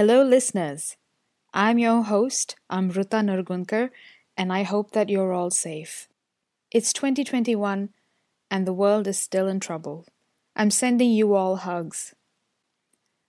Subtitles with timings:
[0.00, 0.96] Hello, listeners.
[1.52, 3.90] I'm your host, Amruta Nurgunkar,
[4.34, 6.08] and I hope that you're all safe.
[6.70, 7.90] It's 2021,
[8.50, 10.06] and the world is still in trouble.
[10.56, 12.14] I'm sending you all hugs.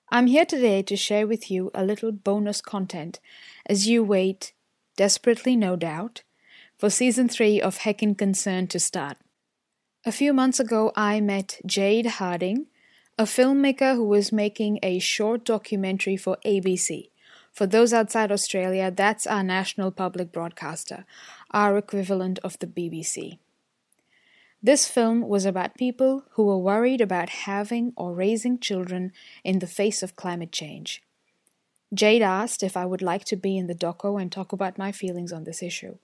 [0.08, 3.20] I'm here today to share with you a little bonus content
[3.66, 4.54] as you wait,
[4.96, 6.24] desperately no doubt,
[6.78, 9.18] for season 3 of Heckin' Concerned to start.
[10.06, 12.68] A few months ago, I met Jayde Harding,
[13.22, 17.12] a filmmaker who was making a short documentary for ABC.
[17.52, 21.06] For those outside Australia, that's our national public broadcaster,
[21.52, 23.38] our equivalent of the BBC.
[24.64, 29.12] This film was about people who were worried about having or raising children
[29.44, 31.04] in the face of climate change.
[31.96, 34.92] Jayde asked if I would like to be in the doco and talk about my
[34.92, 35.98] feelings on this issue.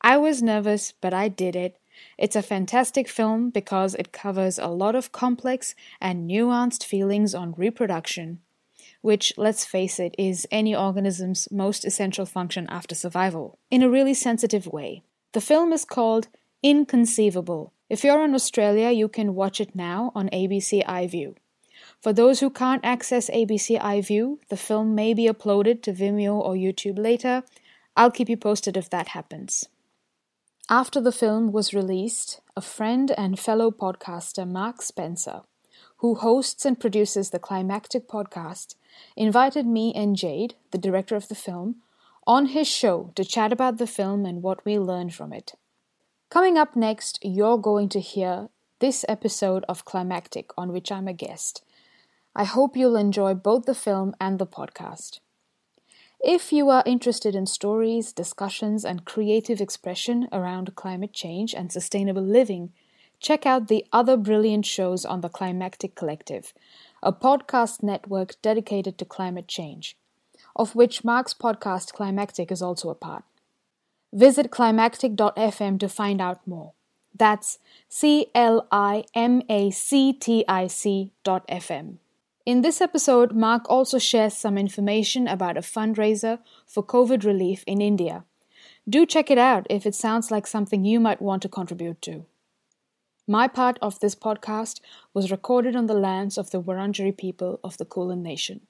[0.00, 1.78] I was nervous, but I did it.
[2.16, 7.54] It's a fantastic film because it covers a lot of complex and nuanced feelings on
[7.56, 8.40] reproduction,
[9.00, 14.14] which, let's face it, is any organism's most essential function after survival, in a really
[14.14, 15.02] sensitive way.
[15.32, 16.28] The film is called
[16.62, 21.36] Inconceivable if you're in Australia, you can watch it now on ABC iView.
[22.02, 26.54] For those who can't access ABC iView, the film may be uploaded to Vimeo or
[26.54, 27.44] YouTube later.
[27.96, 29.68] I'll keep you posted if that happens.
[30.70, 35.40] After the film was released, a friend and fellow podcaster, Mark Spencer,
[35.98, 38.74] who hosts and produces the Climactic podcast,
[39.16, 41.76] invited me and Jayde, the director of the film,
[42.26, 45.54] on his show to chat about the film and what we learned from it.
[46.28, 51.14] Coming up next, you're going to hear this episode of Climactic, on which I'm a
[51.14, 51.64] guest.
[52.36, 55.20] I hope you'll enjoy both the film and the podcast.
[56.20, 62.22] If you are interested in stories, discussions, and creative expression around climate change and sustainable
[62.22, 62.72] living,
[63.20, 66.52] check out the other brilliant shows on the Climactic Collective,
[67.04, 69.96] a podcast network dedicated to climate change,
[70.56, 73.22] of which Mark's podcast Climactic is also a part.
[74.12, 76.72] Visit climactic.fm to find out more.
[77.14, 77.58] That's
[77.88, 81.98] C L I M A C T I C dot FM.
[82.48, 87.82] In this episode, Mark also shares some information about a fundraiser for COVID relief in
[87.82, 88.24] India.
[88.88, 92.24] Do check it out if it sounds like something you might want to contribute to.
[93.26, 94.80] My part of this podcast
[95.12, 98.62] was recorded on the lands of the Wurundjeri people of the Kulin Nation.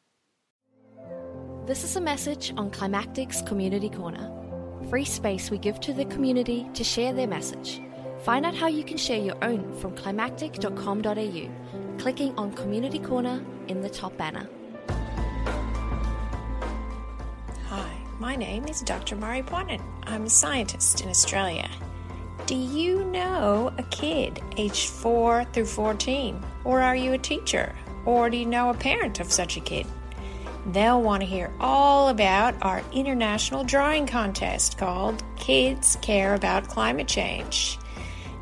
[1.67, 4.29] This is a message on Climactic's Community Corner
[4.91, 7.81] free space we give to the community to share their message.
[8.23, 13.81] Find out how you can share your own from climactic.com.au, clicking on Community Corner in
[13.81, 14.49] the top banner.
[17.69, 19.15] Hi, my name is Dr.
[19.15, 19.81] Mari Poinen.
[20.05, 21.71] I'm a scientist in Australia.
[22.47, 26.43] Do you know a kid aged 4 through 14?
[26.65, 27.75] Or are you a teacher?
[28.05, 29.87] Or do you know a parent of such a kid?
[30.67, 37.07] They'll want to hear all about our international drawing contest called Kids Care About Climate
[37.07, 37.79] Change.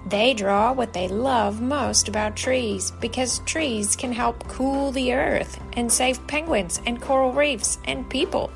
[0.06, 5.60] They draw what they love most about trees because trees can help cool the earth
[5.72, 8.52] and save penguins and coral reefs and people.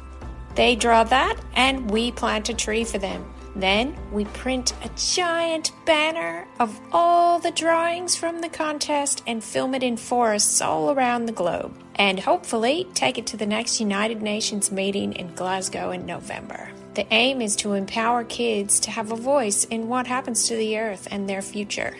[0.55, 3.25] They draw that and we plant a tree for them.
[3.57, 9.75] Then we print a giant banner of all the drawings from the contest and film
[9.75, 14.23] it in forests all around the globe and hopefully take it to the next United
[14.23, 16.71] Nations meeting in Glasgow in November.
[16.95, 20.79] The aim is to empower kids to have a voice in what happens to the
[20.79, 21.97] earth and their future.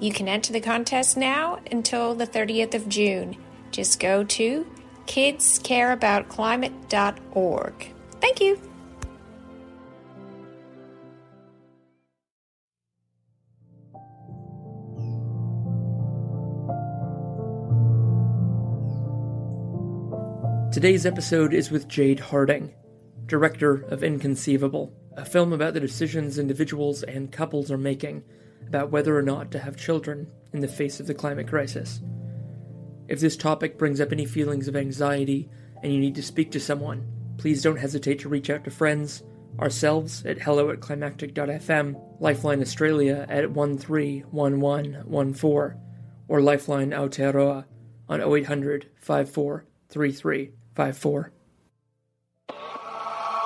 [0.00, 3.36] You can enter the contest now until the 30th of June.
[3.70, 4.66] Just go to
[5.06, 7.94] kidscareaboutclimate.org.
[8.20, 8.60] Thank you.
[20.72, 22.72] Today's episode is with Jayde Harding,
[23.26, 28.24] director of Inconceivable, a film about the decisions individuals and couples are making
[28.66, 32.02] about whether or not to have children in the face of the climate crisis.
[33.08, 35.50] If this topic brings up any feelings of anxiety
[35.82, 37.06] and you need to speak to someone,
[37.36, 39.22] please don't hesitate to reach out to friends,
[39.60, 45.80] ourselves at hello at climactic.fm, Lifeline Australia at 131114,
[46.28, 47.64] or Lifeline Aotearoa
[48.08, 51.33] on 0800 5433 Five four.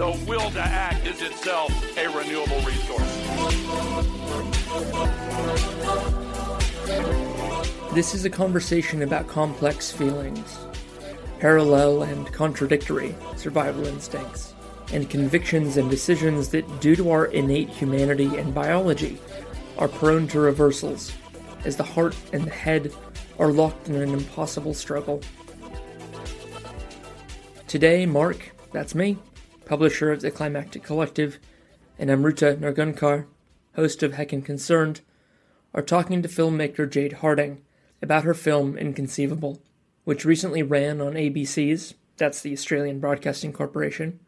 [0.00, 3.16] the will to act is itself a renewable resource.
[7.92, 10.58] This is a conversation about complex feelings,
[11.38, 14.54] parallel and contradictory survival instincts,
[14.90, 19.18] and convictions and decisions that, due to our innate humanity and biology,
[19.76, 21.12] are prone to reversals,
[21.66, 22.90] as the heart and the head
[23.38, 25.20] are locked in an impossible struggle.
[27.66, 29.18] Today, Mark, that's me,
[29.70, 31.38] publisher of the Climactic Collective,
[31.96, 33.26] and Amruta Nargunkar,
[33.76, 35.00] host of Heckin' Concerned,
[35.72, 37.62] are talking to filmmaker Jayde Harding
[38.02, 39.62] about her film Inconceivable,
[40.02, 44.18] which recently ran on ABC's, that's the Australian Broadcasting Corporation,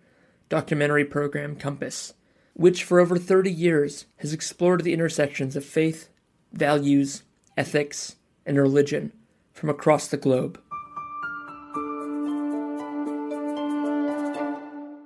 [0.49, 2.15] documentary program Compass,
[2.55, 6.09] which for over 30 years has explored the intersections of faith,
[6.53, 7.25] values,
[7.57, 8.15] ethics,
[8.47, 9.11] and religion
[9.53, 10.62] from across the globe.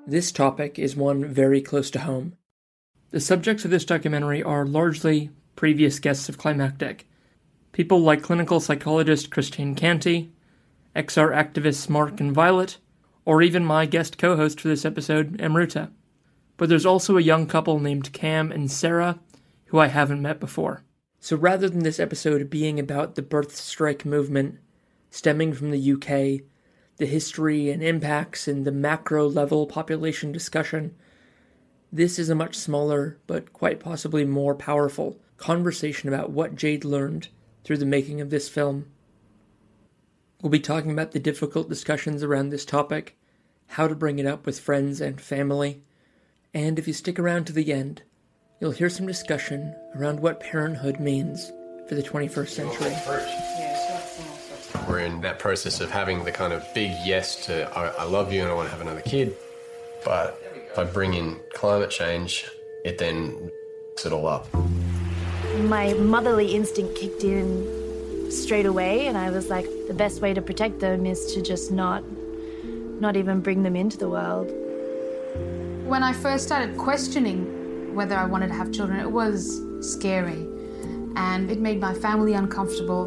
[0.09, 2.37] This topic is one very close to home.
[3.11, 7.09] The subjects of this documentary are largely previous guests of Climactic,
[7.73, 10.31] people like clinical psychologist Christine Canty,
[10.95, 12.79] XR activists Mark and Violet,
[13.25, 15.91] or even my guest co host for this episode, Amruta.
[16.57, 19.19] But there's also a young couple named Cam and Sarah,
[19.67, 20.85] who I haven't met before.
[21.19, 24.61] So rather than this episode being about the birth strike movement
[25.11, 26.47] stemming from the UK
[26.97, 30.95] the history and impacts and the macro level population discussion,
[31.93, 37.29] this is a much smaller, but quite possibly more powerful, conversation about what Jayde learned
[37.65, 38.87] through the making of this film.
[40.43, 43.17] We'll be talking about the difficult discussions around this topic,
[43.69, 45.83] how to bring it up with friends and family,
[46.55, 48.03] and if you stick around to the end,
[48.61, 51.53] you'll hear some discussion around what parenthood means
[51.89, 53.66] for the 21st century
[54.89, 58.33] we're in that process of having the kind of big yes to I, I love
[58.33, 59.37] you and I want to have another kid.
[60.05, 60.41] But
[60.71, 62.49] if I bring in climate change,
[62.85, 63.51] it then
[64.05, 64.47] it all up.
[65.61, 70.43] My motherly instinct kicked in straight away, and I was like, the best way to
[70.43, 72.05] protect them is to just not,
[73.01, 74.53] not even bring them into the world.
[75.87, 80.47] When I first started questioning whether I wanted to have children, it was scary,
[81.17, 83.07] and it made my family uncomfortable.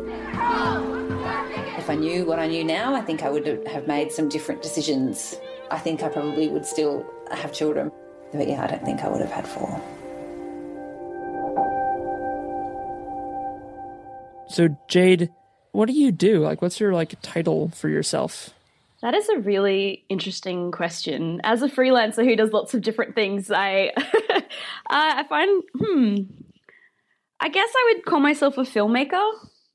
[1.89, 4.61] If I knew what I knew now, I think I would have made some different
[4.61, 5.35] decisions.
[5.71, 7.91] I think I probably would still have children.
[8.31, 9.81] But yeah, I don't think I would have had four.
[14.49, 15.29] So Jayde,
[15.71, 16.41] what do you do?
[16.41, 18.51] Like what's your like title for yourself?
[19.01, 21.41] That is a really interesting question.
[21.43, 23.93] As a freelancer who does lots of different things, I
[24.87, 26.15] I find hmm
[27.39, 29.27] I guess I would call myself a filmmaker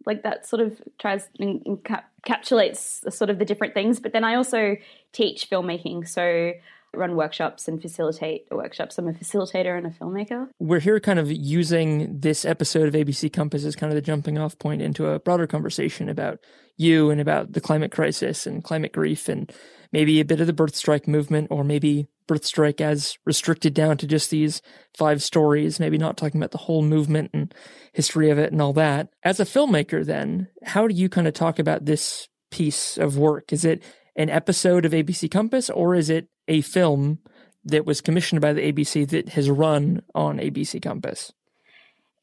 [0.07, 4.01] like that sort of tries and encapsulates sort of the different things.
[4.01, 4.77] But then I also
[5.13, 6.53] teach filmmaking, so
[6.97, 8.99] run workshops and facilitate workshops.
[8.99, 10.49] I'm a facilitator and a filmmaker.
[10.59, 14.39] We're here kind of using this episode of ABC Compass as kind of the jumping
[14.39, 16.39] off point into a broader conversation about
[16.77, 19.53] you and about the climate crisis and climate grief and
[19.95, 23.97] maybe a bit of the birth strike movement or maybe birth strike as restricted down
[23.97, 24.61] to just these
[24.99, 27.55] five stories, maybe not talking about the whole movement and
[27.93, 29.09] history of it and all that.
[29.23, 33.53] As a filmmaker, then, how do you kind of talk about this piece of work?
[33.53, 33.85] Is it
[34.17, 37.21] an episode of ABC Compass or is it a film
[37.65, 41.33] that was commissioned by the ABC that has run on ABC Compass?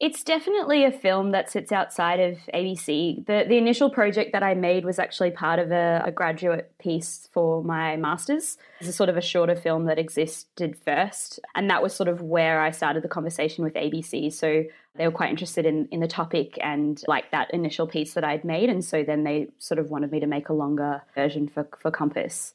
[0.02, 3.24] It's definitely a film that sits outside of ABC.
[3.24, 7.28] The the initial project that I made was actually part of a, a graduate piece
[7.32, 8.58] for my master's.
[8.80, 11.38] It's a sort of a shorter film that existed first.
[11.54, 14.32] And that was sort of where I started the conversation with ABC.
[14.32, 14.64] So
[14.96, 18.44] they were quite interested in, in the topic and like that initial piece that I'd
[18.44, 18.70] made.
[18.70, 21.92] And so then they sort of wanted me to make a longer version for, for
[21.92, 22.54] Compass.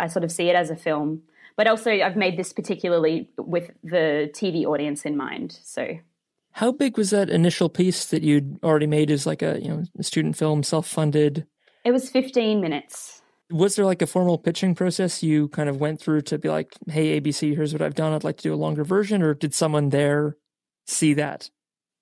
[0.00, 1.22] I sort of see it as a film.
[1.54, 5.60] But also I've made this particularly with the TV audience in mind.
[5.62, 6.00] So
[6.52, 9.82] how big was that initial piece that you'd already made as like a you know
[10.00, 11.46] student film, self funded?
[11.84, 13.22] It was fifteen minutes.
[13.50, 16.74] Was there like a formal pitching process you kind of went through to be like,
[16.86, 18.12] "Hey, ABC, here's what I've done.
[18.12, 20.36] I'd like to do a longer version," or did someone there
[20.86, 21.50] see that?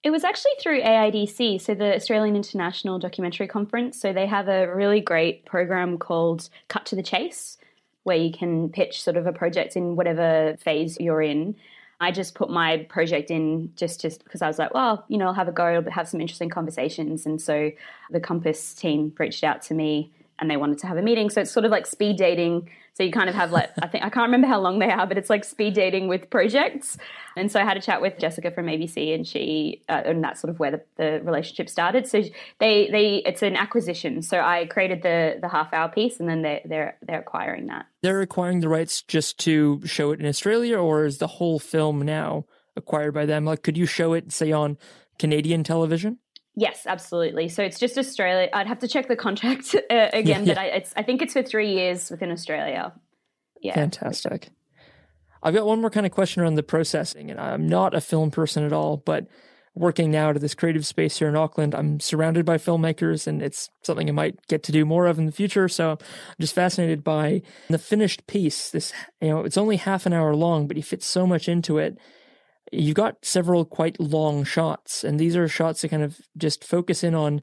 [0.02, 4.00] It was actually through AIDC, so the Australian International Documentary Conference.
[4.00, 7.58] So they have a really great program called Cut to the Chase,
[8.04, 11.56] where you can pitch sort of a project in whatever phase you're in.
[12.00, 15.26] I just put my project in just just because I was like, well, you know,
[15.26, 17.24] I'll have a go, have some interesting conversations.
[17.24, 17.70] And so
[18.10, 21.30] the Compass team reached out to me and they wanted to have a meeting.
[21.30, 22.70] So it's sort of like speed dating.
[22.94, 25.06] So you kind of have like I think I can't remember how long they are,
[25.06, 26.96] but it's like speed dating with projects.
[27.36, 30.40] And so I had a chat with Jessica from ABC, and she uh, and that's
[30.40, 32.06] sort of where the, the relationship started.
[32.06, 32.22] So
[32.58, 34.22] they they it's an acquisition.
[34.22, 37.86] So I created the the half hour piece, and then they they're they're acquiring that.
[38.02, 42.00] They're acquiring the rights just to show it in Australia, or is the whole film
[42.00, 43.44] now acquired by them?
[43.44, 44.78] Like, could you show it say on
[45.18, 46.18] Canadian television?
[46.56, 47.50] Yes, absolutely.
[47.50, 48.48] So it's just Australia.
[48.52, 50.54] I'd have to check the contract uh, again, yeah, yeah.
[50.54, 52.94] but I, it's I think it's for three years within Australia.
[53.60, 54.48] Yeah, fantastic.
[55.42, 58.30] I've got one more kind of question around the processing, and I'm not a film
[58.30, 59.26] person at all, but
[59.74, 63.68] working now to this creative space here in Auckland, I'm surrounded by filmmakers, and it's
[63.82, 65.68] something I might get to do more of in the future.
[65.68, 65.98] So I'm
[66.40, 68.70] just fascinated by the finished piece.
[68.70, 71.76] This, you know, it's only half an hour long, but he fits so much into
[71.76, 71.98] it
[72.72, 77.04] you've got several quite long shots, and these are shots that kind of just focus
[77.04, 77.42] in on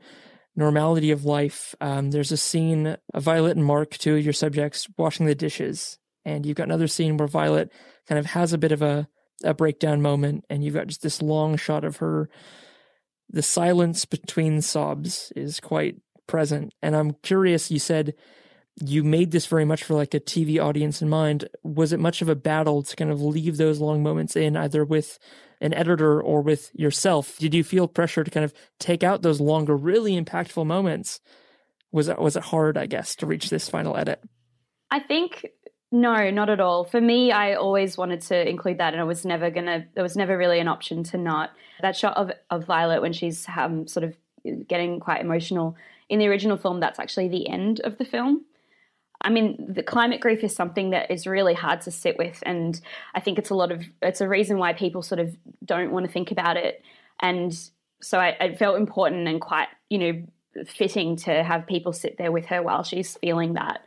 [0.56, 1.74] normality of life.
[1.82, 5.98] Um, there's a scene of Violet and Mark, two of your subjects, washing the dishes,
[6.26, 7.72] and you've got another scene where Violet
[8.08, 9.08] kind of has a bit of a
[9.44, 12.30] a breakdown moment, and you've got just this long shot of her.
[13.30, 17.72] The silence between sobs is quite present, and I'm curious.
[17.72, 18.14] You said
[18.82, 21.48] you made this very much for like a TV audience in mind.
[21.64, 24.84] Was it much of a battle to kind of leave those long moments in either
[24.84, 25.20] with
[25.62, 27.38] an editor or with yourself?
[27.38, 31.20] Did you feel pressure to kind of take out those longer, really impactful moments?
[31.92, 34.22] Was it was it hard, I guess, to reach this final edit?
[34.90, 35.46] I think
[35.92, 36.86] no, not at all.
[36.86, 39.86] For me, I always wanted to include that, and it was never gonna.
[39.94, 41.52] There was never really an option to not.
[41.82, 44.16] That shot of of Violet when she's um, sort of
[44.68, 45.76] getting quite emotional
[46.10, 46.80] in the original film.
[46.80, 48.44] That's actually the end of the film.
[49.24, 52.80] I mean, the climate grief is something that is really hard to sit with, and
[53.16, 56.06] I think it's a lot of it's a reason why people sort of don't want
[56.06, 56.84] to think about it.
[57.22, 57.58] And
[58.02, 62.32] so I, it felt important and quite, you know, fitting to have people sit there
[62.32, 63.82] with her while she's feeling that.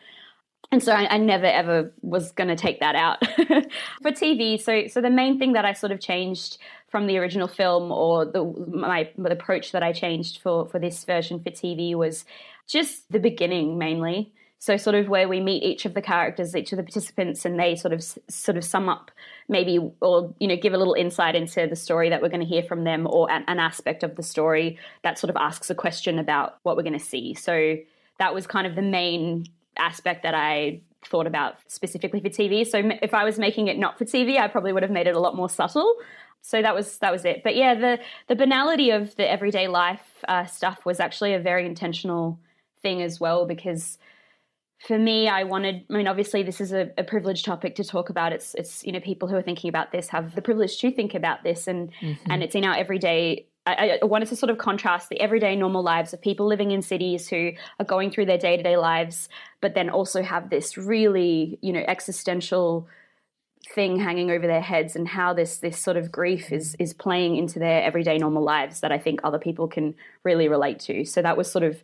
[0.73, 3.25] And so I, I never ever was going to take that out
[4.03, 4.61] for TV.
[4.61, 8.25] So, so the main thing that I sort of changed from the original film, or
[8.25, 12.25] the my the approach that I changed for for this version for TV, was
[12.67, 14.33] just the beginning mainly.
[14.59, 17.59] So sort of where we meet each of the characters, each of the participants, and
[17.59, 19.11] they sort of sort of sum up
[19.49, 22.47] maybe or you know give a little insight into the story that we're going to
[22.47, 25.75] hear from them, or an, an aspect of the story that sort of asks a
[25.75, 27.35] question about what we're going to see.
[27.35, 27.77] So
[28.19, 29.45] that was kind of the main
[29.77, 32.67] aspect that I thought about specifically for TV.
[32.67, 35.15] So if I was making it not for TV, I probably would have made it
[35.15, 35.97] a lot more subtle.
[36.43, 37.43] So that was that was it.
[37.43, 37.99] But yeah, the
[38.29, 42.39] the banality of the everyday life uh, stuff was actually a very intentional
[42.83, 43.99] thing as well because
[44.79, 45.85] for me, I wanted.
[45.91, 48.33] I mean, obviously, this is a, a, privileged topic to talk about.
[48.33, 51.15] It's, it's you know, people who are thinking about this have the privilege to think
[51.15, 52.31] about this, and mm-hmm.
[52.31, 53.47] and it's in our everyday.
[53.65, 56.83] I, I, wanted to sort of contrast the everyday normal lives of people living in
[56.83, 59.29] cities who are going through their day to day lives,
[59.61, 62.87] but then also have this really, you know, existential
[63.75, 67.37] thing hanging over their heads, and how this this sort of grief is is playing
[67.37, 71.07] into their everyday normal lives that I think other people can really relate to.
[71.07, 71.83] So that was sort of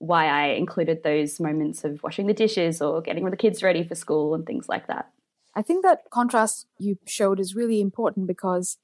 [0.00, 3.94] why I included those moments of washing the dishes or getting the kids ready for
[3.94, 5.10] school and things like that.
[5.54, 8.78] I think that contrast you showed is really important because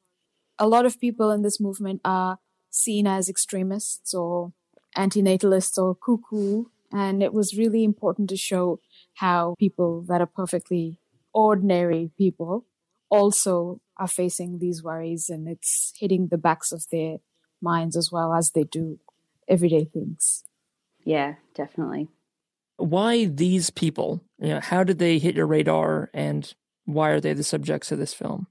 [0.59, 4.53] a lot of people in this movement are seen as extremists or
[4.95, 6.67] antinatalists or cuckoo.
[6.93, 8.81] And it was really important to show
[9.15, 10.99] how people that are perfectly
[11.33, 12.67] ordinary people
[13.09, 17.19] also are facing these worries and it's hitting the backs of their
[17.63, 18.99] minds as well as they do
[19.49, 20.46] everyday things.
[21.07, 22.09] Yeah, definitely.
[22.77, 24.21] Why these people?
[24.39, 26.53] You know, how did they hit your radar and
[26.85, 28.49] why are they the subjects of this film?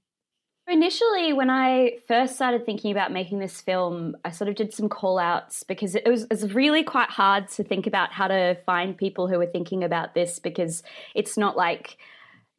[0.68, 4.88] Initially, when I first started thinking about making this film, I sort of did some
[4.88, 8.56] call outs because it was, it was really quite hard to think about how to
[8.66, 10.82] find people who were thinking about this because
[11.14, 11.98] it's not like,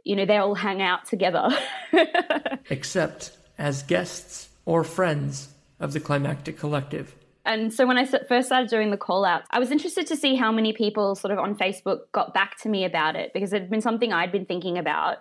[0.05, 1.49] you know, they all hang out together.
[2.69, 7.13] Except as guests or friends of the Climactic Collective.
[7.47, 10.35] And so when I first started doing the call outs, I was interested to see
[10.35, 13.61] how many people sort of on Facebook got back to me about it because it
[13.61, 15.19] had been something I'd been thinking about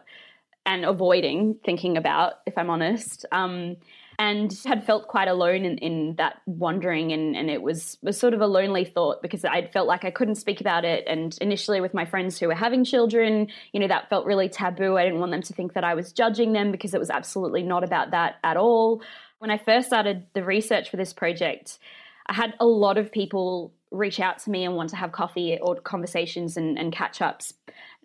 [0.66, 3.24] and avoiding thinking about, if I'm honest.
[3.30, 3.76] Um,
[4.18, 8.34] and had felt quite alone in, in that wandering and, and it was, was sort
[8.34, 11.80] of a lonely thought because I'd felt like I couldn't speak about it and initially
[11.80, 15.20] with my friends who were having children you know that felt really taboo I didn't
[15.20, 18.12] want them to think that I was judging them because it was absolutely not about
[18.12, 19.02] that at all
[19.38, 21.78] when I first started the research for this project
[22.26, 25.58] I had a lot of people reach out to me and want to have coffee
[25.60, 27.54] or conversations and, and catch ups.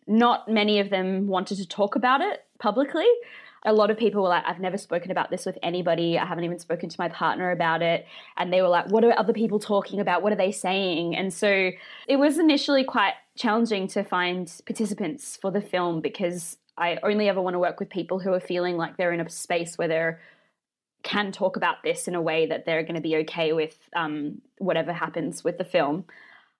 [0.07, 3.07] Not many of them wanted to talk about it publicly.
[3.63, 6.17] A lot of people were like, I've never spoken about this with anybody.
[6.17, 8.07] I haven't even spoken to my partner about it.
[8.37, 10.23] And they were like, What are other people talking about?
[10.23, 11.15] What are they saying?
[11.15, 11.71] And so
[12.07, 17.39] it was initially quite challenging to find participants for the film because I only ever
[17.39, 20.15] want to work with people who are feeling like they're in a space where they
[21.03, 24.41] can talk about this in a way that they're going to be okay with um,
[24.57, 26.05] whatever happens with the film.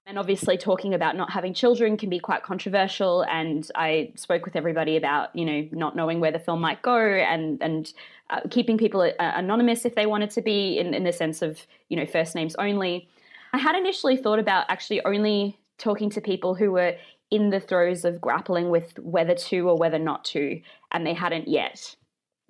[0.07, 3.23] And obviously, talking about not having children can be quite controversial.
[3.23, 6.97] And I spoke with everybody about, you know, not knowing where the film might go
[6.97, 7.93] and and
[8.31, 11.65] uh, keeping people uh, anonymous if they wanted to be, in, in the sense of,
[11.89, 13.07] you know, first names only.
[13.53, 16.95] I had initially thought about actually only talking to people who were
[17.29, 21.47] in the throes of grappling with whether to or whether not to, and they hadn't
[21.47, 21.95] yet.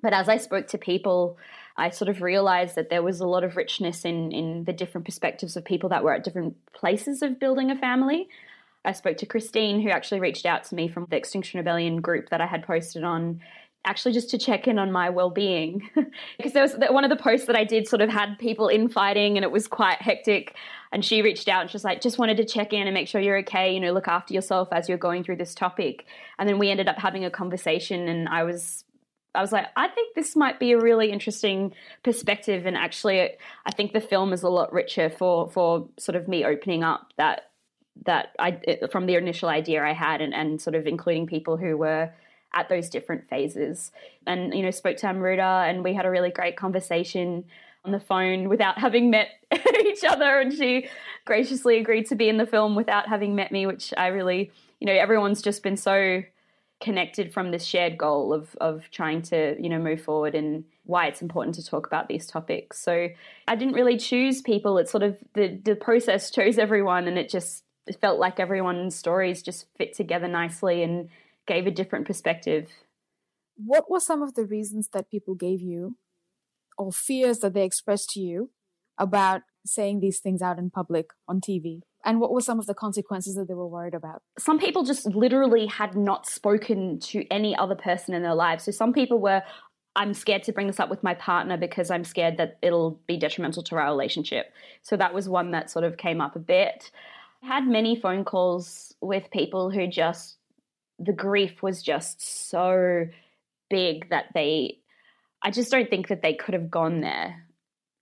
[0.01, 1.37] But as I spoke to people,
[1.81, 5.05] I sort of realized that there was a lot of richness in in the different
[5.05, 8.29] perspectives of people that were at different places of building a family.
[8.85, 12.29] I spoke to Christine, who actually reached out to me from the Extinction Rebellion group
[12.29, 13.41] that I had posted on,
[13.83, 15.89] actually just to check in on my well-being,
[16.37, 19.37] because there was one of the posts that I did sort of had people infighting,
[19.37, 20.55] and it was quite hectic.
[20.91, 23.21] And she reached out and she's like, just wanted to check in and make sure
[23.21, 23.73] you're okay.
[23.73, 26.05] You know, look after yourself as you're going through this topic.
[26.37, 28.83] And then we ended up having a conversation, and I was
[29.33, 31.73] I was like, I think this might be a really interesting
[32.03, 33.21] perspective, and actually,
[33.65, 37.13] I think the film is a lot richer for for sort of me opening up
[37.17, 37.51] that
[38.05, 38.59] that I
[38.91, 42.11] from the initial idea I had, and, and sort of including people who were
[42.53, 43.91] at those different phases,
[44.27, 47.45] and you know, spoke to Amruta, and we had a really great conversation
[47.85, 49.29] on the phone without having met
[49.85, 50.89] each other, and she
[51.25, 54.87] graciously agreed to be in the film without having met me, which I really, you
[54.87, 56.23] know, everyone's just been so
[56.81, 61.05] connected from this shared goal of of trying to you know move forward and why
[61.05, 62.79] it's important to talk about these topics.
[62.79, 63.09] So
[63.47, 64.77] i didn't really choose people.
[64.77, 67.63] It's sort of the the process chose everyone and it just
[67.99, 71.09] felt like everyone's stories just fit together nicely and
[71.47, 72.69] gave a different perspective.
[73.55, 75.97] What were some of the reasons that people gave you
[76.77, 78.49] or fears that they expressed to you
[78.97, 82.73] about saying these things out in public on tv and what were some of the
[82.73, 84.21] consequences that they were worried about?
[84.39, 88.63] Some people just literally had not spoken to any other person in their lives.
[88.63, 89.43] So some people were,
[89.95, 93.17] I'm scared to bring this up with my partner because I'm scared that it'll be
[93.17, 94.51] detrimental to our relationship.
[94.81, 96.91] So that was one that sort of came up a bit.
[97.43, 100.37] I had many phone calls with people who just,
[100.99, 103.05] the grief was just so
[103.69, 104.77] big that they,
[105.41, 107.45] I just don't think that they could have gone there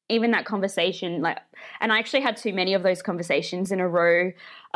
[0.10, 1.38] even that conversation like
[1.80, 4.32] and i actually had too many of those conversations in a row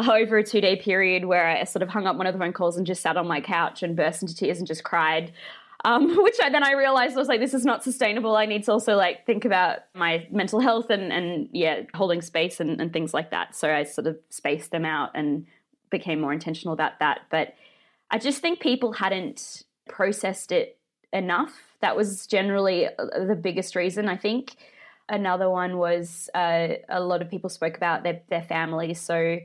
[0.09, 2.53] over a two day period where i sort of hung up one of the phone
[2.53, 5.33] calls and just sat on my couch and burst into tears and just cried
[5.85, 8.35] um, which I, then i realized was like this is not sustainable.
[8.35, 12.59] I need to also like think about my mental health and and yeah holding space
[12.59, 13.55] and, and things like that.
[13.55, 15.45] So i sort of spaced them out and
[15.89, 17.21] became more intentional about that.
[17.29, 17.55] But
[18.11, 20.77] i just think people hadn't processed it
[21.11, 21.75] enough.
[21.81, 24.55] That was generally uh, the biggest reason i think
[25.13, 28.99] Another one was uh, a lot of people spoke about their, their families.
[28.99, 29.37] So,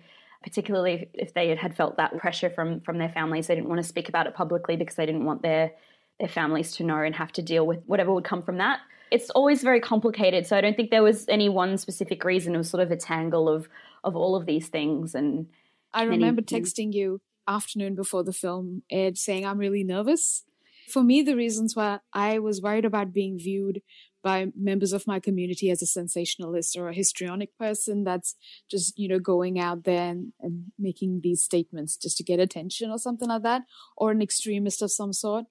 [0.42, 3.86] particularly if they had felt that pressure from from their families, they didn't want to
[3.86, 5.72] speak about it publicly because they didn't want their
[6.18, 8.80] their families to know and have to deal with whatever would come from that.
[9.10, 12.54] It's always very complicated, so I don't think there was any one specific reason.
[12.54, 13.68] It was sort of a tangle of
[14.04, 15.14] of all of these things.
[15.14, 15.48] And
[15.92, 20.44] I remember texting you afternoon before the film aired, saying I'm really nervous.
[20.88, 23.82] For me, the reasons why I was worried about being viewed
[24.22, 28.34] by members of my community as a sensationalist or a histrionic person that's
[28.70, 32.90] just you know going out there and, and making these statements just to get attention
[32.90, 33.62] or something like that
[33.96, 35.44] or an extremist of some sort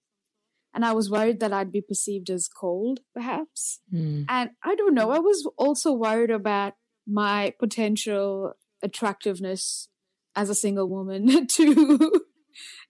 [0.73, 4.25] and i was worried that i'd be perceived as cold perhaps mm.
[4.27, 6.73] and i don't know i was also worried about
[7.08, 8.53] my potential
[8.84, 9.88] attractiveness
[10.36, 12.21] as a single woman to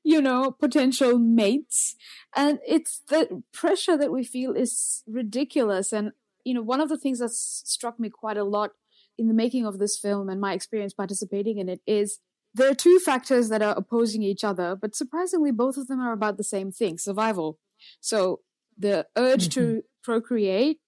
[0.07, 1.97] you know, potential mates.
[2.33, 5.91] And it's the pressure that we feel is ridiculous.
[5.91, 6.13] And,
[6.45, 8.71] you know, one of the things that struck me quite a lot
[9.17, 12.19] in the making of this film and my experience participating in it is
[12.53, 16.13] there are two factors that are opposing each other, but surprisingly, both of them are
[16.13, 17.59] about the same thing survival.
[17.99, 18.39] So
[18.77, 19.59] the urge mm-hmm.
[19.59, 20.79] to procreate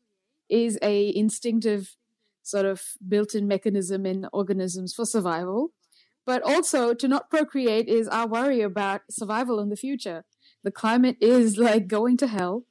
[0.48, 1.98] is a instinctive
[2.42, 5.74] sort of built-in mechanism in organisms for survival
[6.30, 10.26] but also to not procreate is our worry about survival in the future.
[10.64, 12.66] The climate is like going to hell.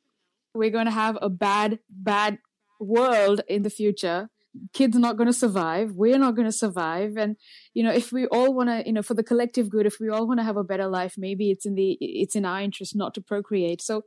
[0.55, 2.39] We're going to have a bad, bad
[2.79, 4.31] world in the future.
[4.73, 5.91] Kids are not going to survive.
[5.91, 7.17] We're not going to survive.
[7.17, 7.35] And,
[7.75, 10.09] you know, if we all want to, you know, for the collective good, if we
[10.09, 12.95] all want to have a better life, maybe it's in the, it's in our interest
[12.95, 13.83] not to procreate.
[13.83, 14.03] So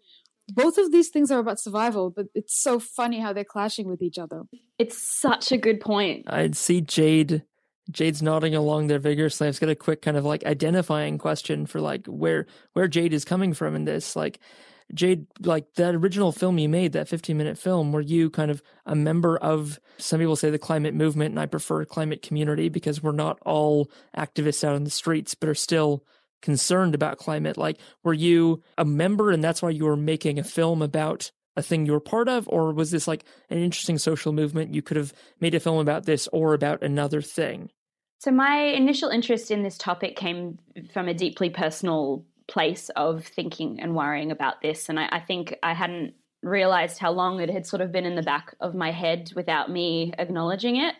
[0.47, 4.01] both of these things are about survival, but it's so funny how they're clashing with
[4.01, 4.43] each other.
[4.79, 6.23] It's such a good point.
[6.27, 7.43] I'd see Jayde
[7.91, 9.47] Jayde's nodding along there vigorously.
[9.47, 13.25] I've got a quick kind of like identifying question for like where where Jayde is
[13.25, 14.15] coming from in this.
[14.15, 14.39] Like
[14.93, 18.61] Jayde, like that original film you made, that 15 minute film, were you kind of
[18.85, 23.01] a member of, some people say the climate movement, and I prefer climate community because
[23.01, 26.03] we're not all activists out in the streets, but are still
[26.41, 27.57] concerned about climate.
[27.57, 31.61] Like, were you a member and that's why you were making a film about a
[31.61, 32.47] thing you were part of?
[32.49, 34.73] Or was this like an interesting social movement?
[34.73, 37.69] You could have made a film about this or about another thing.
[38.19, 40.59] So, my initial interest in this topic came
[40.93, 44.89] from a deeply personal place of thinking and worrying about this.
[44.89, 48.15] And I, I, think I hadn't realized how long it had sort of been in
[48.15, 50.95] the back of my head without me acknowledging it.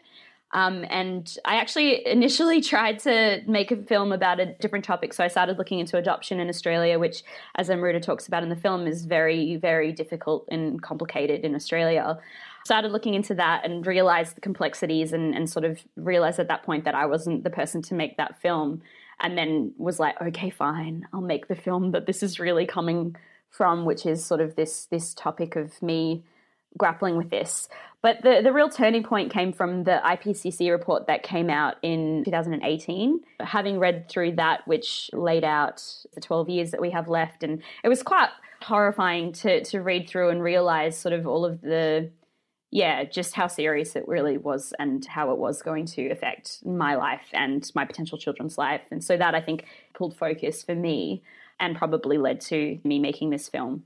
[0.54, 5.14] Um, and I actually initially tried to make a film about a different topic.
[5.14, 7.24] So I started looking into adoption in Australia, which,
[7.56, 12.20] as Amruta talks about in the film, is very, very difficult and complicated in Australia
[12.64, 16.64] started looking into that and realized the complexities and, and sort of realized at that
[16.64, 18.82] point that I wasn't the person to make that film.
[19.20, 23.16] And then was like, okay, fine, I'll make the film that this is really coming
[23.50, 26.24] from, which is sort of this this topic of me
[26.78, 27.68] grappling with this.
[28.02, 32.24] But the, the real turning point came from the IPCC report that came out in
[32.26, 33.20] 2018.
[33.40, 35.84] Having read through that, which laid out
[36.14, 38.30] the 12 years that we have left, and it was quite
[38.64, 42.10] horrifying to, to read through and realize sort of all of the
[42.74, 46.96] yeah, just how serious it really was and how it was going to affect my
[46.96, 48.80] life and my potential children's life.
[48.90, 51.22] And so that I think pulled focus for me
[51.60, 53.84] and probably led to me making this film.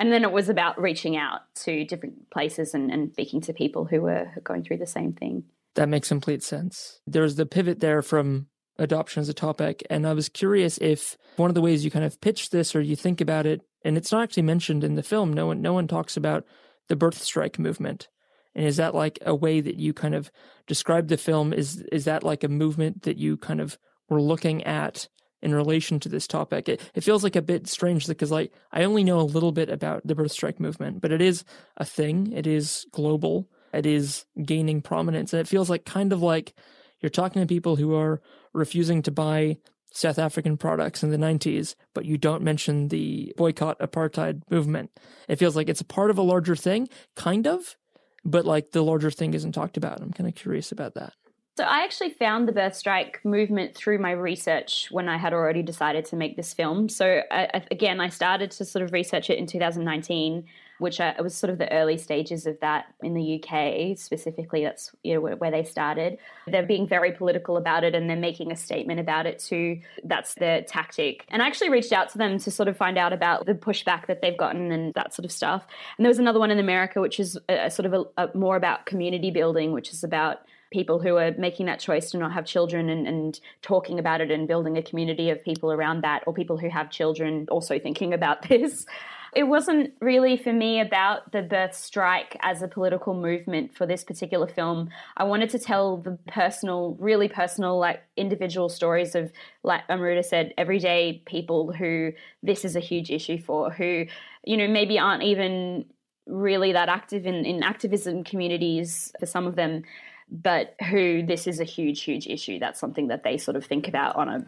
[0.00, 3.84] And then it was about reaching out to different places and, and speaking to people
[3.84, 5.44] who were going through the same thing.
[5.76, 7.00] That makes complete sense.
[7.06, 9.84] There's the pivot there from adoption as a topic.
[9.90, 12.80] And I was curious if one of the ways you kind of pitch this or
[12.80, 15.72] you think about it, and it's not actually mentioned in the film, no one no
[15.72, 16.44] one talks about
[16.88, 18.08] the birth strike movement
[18.54, 20.30] and is that like a way that you kind of
[20.66, 21.52] describe the film?
[21.52, 23.78] Is is that like a movement that you kind of
[24.08, 25.08] were looking at
[25.44, 26.68] in relation to this topic?
[26.68, 29.68] It, it feels like a bit strange because like I only know a little bit
[29.68, 31.44] about the birth strike movement, but it is
[31.76, 32.32] a thing.
[32.32, 33.48] It is global.
[33.72, 36.54] It is gaining prominence, and it feels like kind of like
[37.00, 38.20] you're talking to people who are
[38.52, 39.58] refusing to buy
[39.94, 44.90] South African products in the 90s, but you don't mention the boycott apartheid movement.
[45.28, 47.76] It feels like it's a part of a larger thing, kind of,
[48.24, 50.00] but like the larger thing isn't talked about.
[50.00, 51.12] I'm kind of curious about that.
[51.56, 55.62] So I actually found the birth strike movement through my research when I had already
[55.62, 56.88] decided to make this film.
[56.88, 60.46] So I, again, I started to sort of research it in 2019,
[60.78, 64.64] which I, was sort of the early stages of that in the UK specifically.
[64.64, 66.18] That's you know where, where they started.
[66.48, 69.80] They're being very political about it, and they're making a statement about it too.
[70.02, 71.24] That's their tactic.
[71.28, 74.08] And I actually reached out to them to sort of find out about the pushback
[74.08, 75.64] that they've gotten and that sort of stuff.
[75.98, 78.36] And there was another one in America, which is a, a sort of a, a
[78.36, 80.40] more about community building, which is about
[80.72, 84.30] people who are making that choice to not have children and, and, talking about it
[84.30, 88.12] and building a community of people around that, or people who have children also thinking
[88.12, 88.86] about this.
[89.34, 94.04] It wasn't really for me about the birth strike as a political movement for this
[94.04, 94.90] particular film.
[95.16, 99.32] I wanted to tell the personal, really personal, like individual stories of,
[99.64, 102.12] like Amruta said, everyday people who
[102.44, 104.06] this is a huge issue for, who,
[104.44, 105.86] you know, maybe aren't even
[106.26, 109.82] really that active in, in activism communities for some of them
[110.30, 112.58] but who this is a huge, huge issue.
[112.58, 114.44] That's something that they sort of think about on a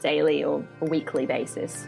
[0.00, 1.86] daily or weekly basis.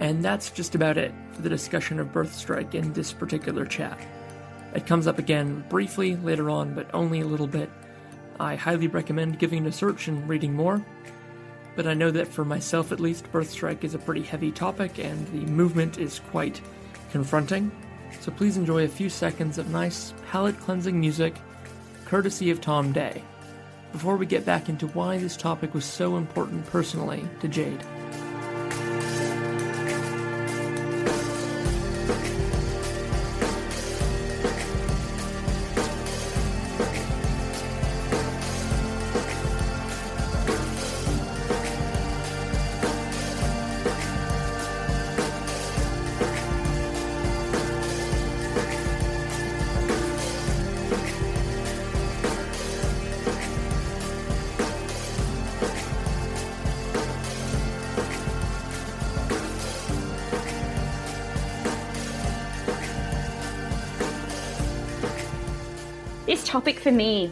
[0.00, 3.98] And that's just about it for the discussion of birth strike in this particular chat.
[4.74, 7.70] It comes up again briefly later on, but only a little bit.
[8.38, 10.84] I highly recommend giving it a search and reading more.
[11.76, 14.98] But I know that for myself at least, birth strike is a pretty heavy topic,
[14.98, 16.60] and the movement is quite
[17.10, 17.70] confronting,
[18.20, 21.34] so please enjoy a few seconds of nice, palate cleansing music,
[22.04, 23.22] courtesy of Tom Day,
[23.92, 27.99] before we get back into why this topic was so important personally to Jayde.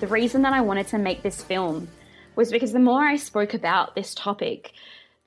[0.00, 1.88] The reason that I wanted to make this film
[2.36, 4.72] was because the more I spoke about this topic,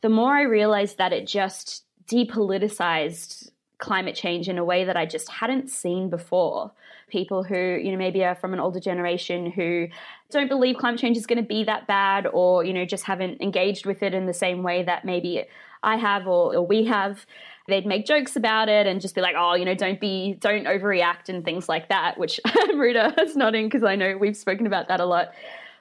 [0.02, 5.06] the more I realized that it just depoliticized climate change in a way that I
[5.06, 6.72] just hadn't seen before.
[7.10, 9.88] people who, you know, maybe are from an older generation who
[10.30, 13.42] don't believe climate change is going to be that bad or, you know, just haven't
[13.42, 15.44] engaged with it in the same way that maybe
[15.84, 17.26] I have or, or we have.
[17.72, 20.66] They'd make jokes about it and just be like, oh, you know, don't be, don't
[20.66, 22.40] overreact and things like that, which
[22.76, 25.32] Ruta is nodding because I know we've spoken about that a lot.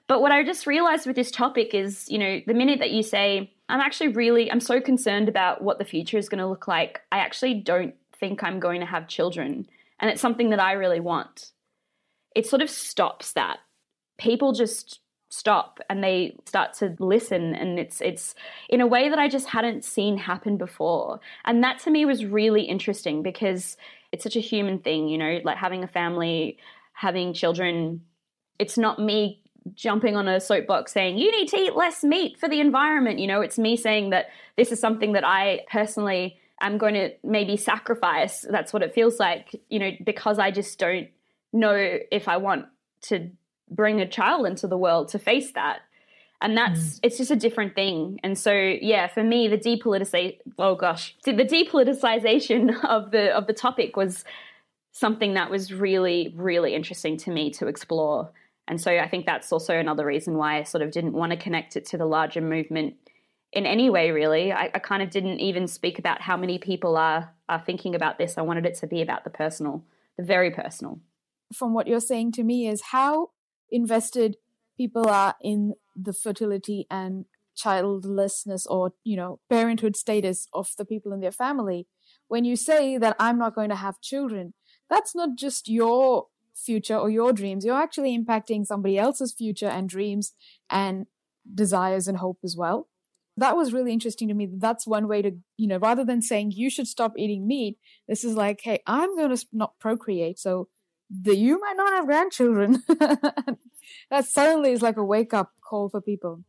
[0.07, 3.03] But what I just realized with this topic is, you know, the minute that you
[3.03, 6.67] say, I'm actually really, I'm so concerned about what the future is going to look
[6.67, 9.67] like, I actually don't think I'm going to have children.
[10.01, 11.53] And it's something that I really want.
[12.35, 13.59] It sort of stops that.
[14.19, 15.01] People just
[15.31, 18.35] stop and they start to listen and it's it's
[18.69, 21.21] in a way that I just hadn't seen happen before.
[21.45, 23.77] And that to me was really interesting because
[24.13, 26.59] it's such a human thing, you know, like having a family,
[26.93, 28.03] having children.
[28.59, 29.41] It's not me
[29.75, 33.27] jumping on a soapbox saying you need to eat less meat for the environment, you
[33.29, 37.57] know, it's me saying that this is something that I personally am going to maybe
[37.57, 38.45] sacrifice.
[38.51, 41.09] That's what it feels like, you know, because I just don't
[41.53, 42.67] know if I want
[43.03, 43.31] to
[43.71, 45.81] bring a child into the world to face that.
[46.43, 47.01] And that's mm.
[47.03, 48.19] it's just a different thing.
[48.23, 53.53] And so yeah for me the depoliticization oh gosh the depoliticization of the of the
[53.53, 54.25] topic was
[54.93, 58.31] something that was really really interesting to me to explore.
[58.69, 61.37] And so i think that's also another reason why i sort of didn't want to
[61.37, 62.95] connect it to the larger movement
[63.53, 64.53] in any way really.
[64.53, 68.19] I, I kind of didn't even speak about how many people are are thinking about
[68.19, 68.39] this.
[68.39, 69.85] I wanted it to be about the personal
[70.17, 71.01] the very personal.
[71.53, 73.31] From what you're saying to me is how
[73.71, 74.37] invested
[74.77, 81.13] people are in the fertility and childlessness or you know parenthood status of the people
[81.13, 81.87] in their family.
[82.29, 84.55] When you say that i'm not going to have children
[84.89, 87.65] that's not just your future or your dreams.
[87.65, 90.35] You're actually impacting somebody else's future and dreams
[90.69, 91.07] and
[91.55, 92.89] desires and hope as well.
[93.37, 94.49] That was really interesting to me.
[94.53, 97.79] That's one way to you know rather than saying you should stop eating meat
[98.09, 100.39] this is like hey i'm going to not procreate.
[100.39, 100.69] So
[101.11, 102.83] the, you might not have grandchildren.
[102.89, 106.45] that suddenly is like a wake up call for people.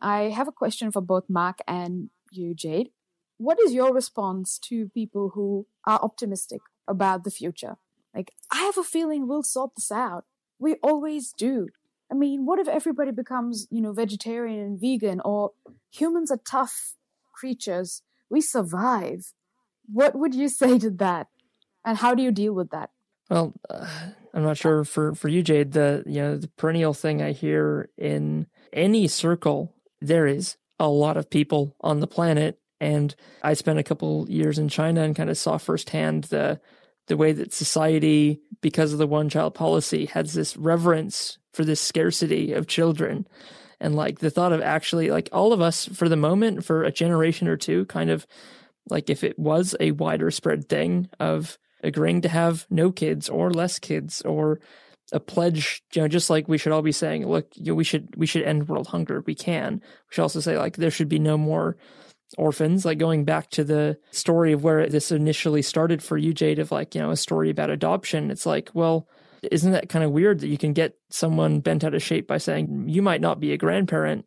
[0.00, 2.90] I have a question for both Mark and you, Jayde.
[3.38, 7.76] What is your response to people who are optimistic about the future?
[8.14, 10.24] Like, I have a feeling we'll sort this out.
[10.58, 11.68] We always do.
[12.10, 15.52] I mean, what if everybody becomes, you know, vegetarian and vegan or
[15.90, 16.94] humans are tough
[17.34, 18.02] creatures?
[18.30, 19.32] We survive.
[19.86, 21.26] What would you say to that?
[21.84, 22.90] And how do you deal with that?
[23.30, 23.86] Well, uh,
[24.34, 25.72] I'm not sure for for you, Jayde.
[25.72, 31.16] The you know the perennial thing I hear in any circle there is a lot
[31.16, 35.30] of people on the planet, and I spent a couple years in China and kind
[35.30, 36.60] of saw firsthand the
[37.06, 41.80] the way that society, because of the one child policy, has this reverence for this
[41.80, 43.26] scarcity of children.
[43.80, 46.92] And like the thought of actually, like all of us for the moment, for a
[46.92, 48.26] generation or two, kind of
[48.90, 53.50] like if it was a wider spread thing of agreeing to have no kids or
[53.50, 54.60] less kids or
[55.12, 57.84] a pledge, you know, just like we should all be saying, look, you know, we
[57.84, 59.22] should we should end world hunger.
[59.26, 59.74] We can.
[59.74, 61.76] We should also say like there should be no more
[62.36, 62.84] orphans.
[62.84, 66.72] Like going back to the story of where this initially started for you, Jayde, of
[66.72, 68.30] like you know a story about adoption.
[68.30, 69.08] It's like, well,
[69.42, 72.38] isn't that kind of weird that you can get someone bent out of shape by
[72.38, 74.26] saying you might not be a grandparent,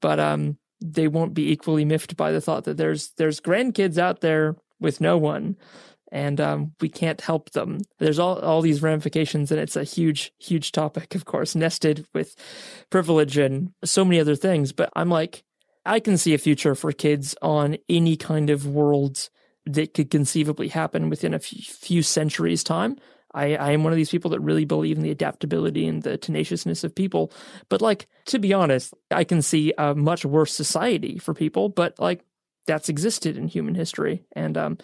[0.00, 4.20] but um they won't be equally miffed by the thought that there's there's grandkids out
[4.20, 5.56] there with no one
[6.12, 7.80] and um, we can't help them.
[7.98, 12.36] There's all, all these ramifications, and it's a huge, huge topic, of course, nested with
[12.90, 14.72] privilege and so many other things.
[14.72, 15.44] But I'm like,
[15.84, 19.28] I can see a future for kids on any kind of world
[19.64, 22.96] that could conceivably happen within a few centuries' time.
[23.34, 26.16] I, I am one of these people that really believe in the adaptability and the
[26.16, 27.32] tenaciousness of people.
[27.68, 31.98] But like, to be honest, I can see a much worse society for people, but
[31.98, 32.24] like
[32.66, 34.24] that's existed in human history.
[34.32, 34.78] And um,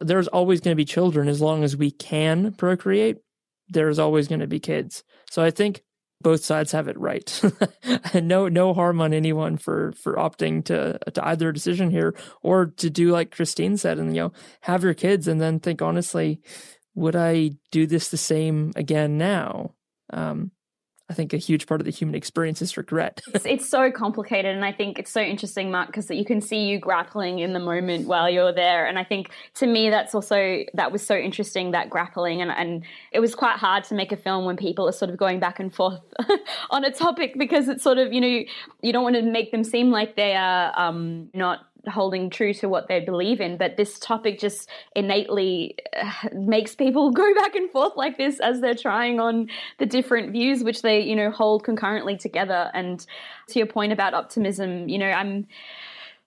[0.00, 3.18] there's always going to be children as long as we can procreate.
[3.68, 5.04] There's always going to be kids.
[5.30, 5.82] So I think
[6.20, 7.40] both sides have it right.
[8.14, 12.90] no no harm on anyone for for opting to to either decision here or to
[12.90, 14.32] do like Christine said and you know
[14.62, 16.40] have your kids and then think honestly
[16.94, 19.74] would I do this the same again now?
[20.12, 20.50] Um,
[21.10, 23.22] I think a huge part of the human experience is regret.
[23.34, 26.66] it's, it's, so complicated, and I think it's so interesting, Mark, because you can see
[26.66, 28.86] you grappling in the moment while you're there.
[28.86, 32.84] And I think to me, that's also that was so interesting that grappling, and and
[33.12, 35.58] it was quite hard to make a film when people are sort of going back
[35.58, 36.00] and forth
[36.70, 38.46] on a topic because it's sort of you know you,
[38.82, 42.68] you don't want to make them seem like they are um, not holding true to
[42.68, 47.70] what they believe in but this topic just innately uh, makes people go back and
[47.70, 49.48] forth like this as they're trying on
[49.78, 53.06] the different views which they you know hold concurrently together and
[53.46, 55.46] to your point about optimism you know i'm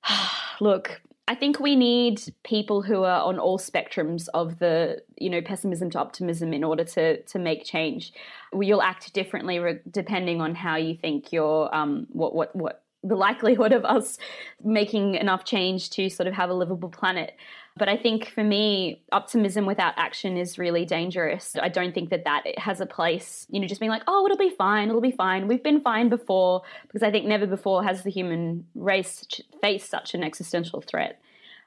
[0.60, 5.42] look I think we need people who are on all spectrums of the, you know,
[5.42, 8.12] pessimism to optimism in order to to make change.
[8.60, 13.16] You'll act differently re- depending on how you think you're, um, what what what the
[13.16, 14.18] likelihood of us
[14.64, 17.34] making enough change to sort of have a livable planet.
[17.78, 21.56] But I think for me, optimism without action is really dangerous.
[21.60, 24.38] I don't think that that has a place, you know, just being like, oh, it'll
[24.38, 25.48] be fine, it'll be fine.
[25.48, 29.26] We've been fine before, because I think never before has the human race
[29.62, 31.20] faced such an existential threat.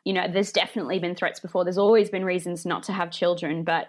[0.05, 3.65] You know, there's definitely been threats before, there's always been reasons not to have children,
[3.65, 3.89] but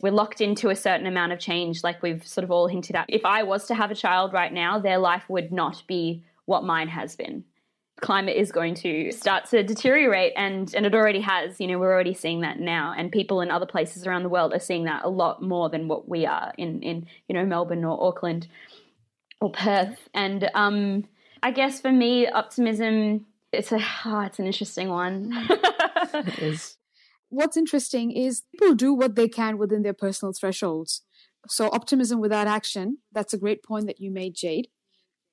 [0.00, 3.04] we're locked into a certain amount of change, like we've sort of all hinted at.
[3.08, 6.64] If I was to have a child right now, their life would not be what
[6.64, 7.44] mine has been.
[8.00, 11.60] Climate is going to start to deteriorate and and it already has.
[11.60, 14.52] You know we're already seeing that now and people in other places around the world
[14.52, 17.84] are seeing that a lot more than what we are in in you know Melbourne
[17.84, 18.48] or Auckland
[19.40, 20.08] or Perth.
[20.12, 21.04] And um
[21.42, 25.32] I guess for me optimism it's a oh, it's an interesting one.
[26.12, 26.76] It is.
[27.28, 31.02] What's interesting is people do what they can within their personal thresholds.
[31.46, 34.64] So optimism without action that's a great point that you made Jayde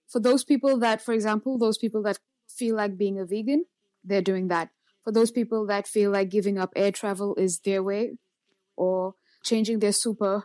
[0.07, 3.65] for those people that for example those people that feel like being a vegan,
[4.03, 4.69] they're doing that.
[5.03, 8.17] For those people that feel like giving up air travel is their way,
[8.75, 10.43] or changing their super,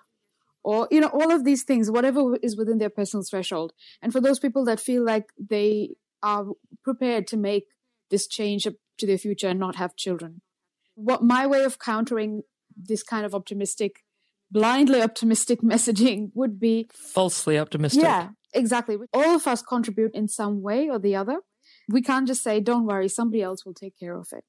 [0.62, 3.72] or you know all of these things, whatever is within their personal threshold.
[4.00, 6.46] And for those people that feel like they are
[6.84, 7.64] prepared to make
[8.10, 10.42] this change to their future and not have children.
[10.94, 12.42] What my way of countering
[12.76, 14.04] this kind of optimistic,
[14.50, 18.02] blindly optimistic messaging would be falsely optimistic.
[18.02, 18.96] Yeah, exactly.
[19.12, 21.38] All of us contribute in some way or the other
[21.88, 24.44] we can't just say, don't worry, somebody else will take care of it.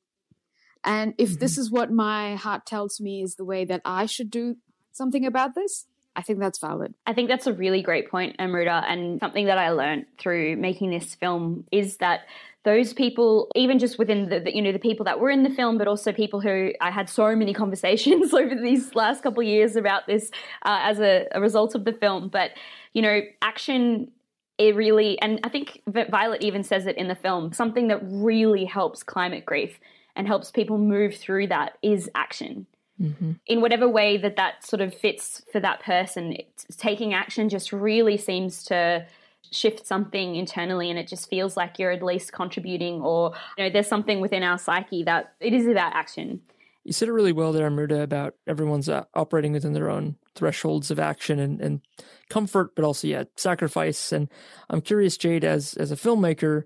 [0.84, 1.40] And if mm-hmm.
[1.40, 4.58] this is what my heart tells me is the way that I should do
[4.92, 5.86] something about this,
[6.16, 6.94] I think that's valid.
[7.08, 8.84] I think that's a really great point, Amruta.
[8.88, 12.22] And something that I learned through making this film is that
[12.64, 15.50] those people, even just within the, the, you know the people that were in the
[15.50, 19.48] film, but also people who I had so many conversations over these last couple of
[19.48, 20.30] years about this
[20.64, 22.30] uh, as a, a result of the film.
[22.30, 22.52] But
[22.94, 24.12] you know, action
[24.58, 28.66] it really, and I think Violet even says it in the film, something that really
[28.66, 29.80] helps climate grief
[30.16, 32.68] and helps people move through that is action.
[33.02, 33.32] Mm-hmm.
[33.48, 36.38] In whatever way that that sort of fits for that person,
[36.78, 39.08] taking action just really seems to
[39.52, 43.70] shift something internally and it just feels like you're at least contributing or you know
[43.70, 46.42] there's something within our psyche that it is about action
[46.84, 50.92] you said it really well there Amruta about everyone's uh, operating within their own thresholds
[50.92, 51.82] of action and, and
[52.30, 54.12] comfort, but also yeah, sacrifice.
[54.12, 54.30] And
[54.70, 56.64] I'm curious, Jayde, as as a filmmaker,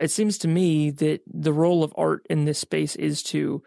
[0.00, 3.62] it seems to me that the role of art in this space is to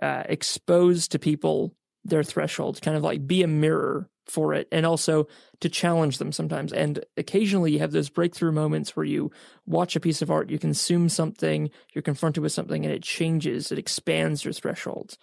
[0.00, 1.74] uh, expose to people
[2.04, 5.26] their thresholds, kind of like be a mirror for it, and also
[5.60, 6.72] to challenge them sometimes.
[6.72, 9.30] And occasionally, you have those breakthrough moments where you
[9.66, 13.70] watch a piece of art, you consume something, you're confronted with something, and it changes,
[13.70, 15.18] it expands your thresholds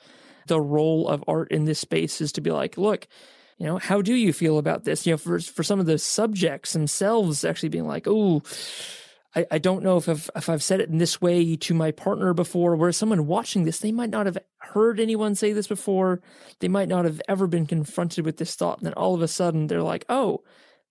[0.50, 3.08] the role of art in this space is to be like, look,
[3.58, 5.06] you know, how do you feel about this?
[5.06, 8.42] You know, for for some of the subjects themselves actually being like, oh,
[9.36, 11.92] I, I don't know if I've if I've said it in this way to my
[11.92, 16.22] partner before, where someone watching this, they might not have heard anyone say this before.
[16.60, 18.80] They might not have ever been confronted with this thought.
[18.80, 20.44] And then all of a sudden they're like, oh,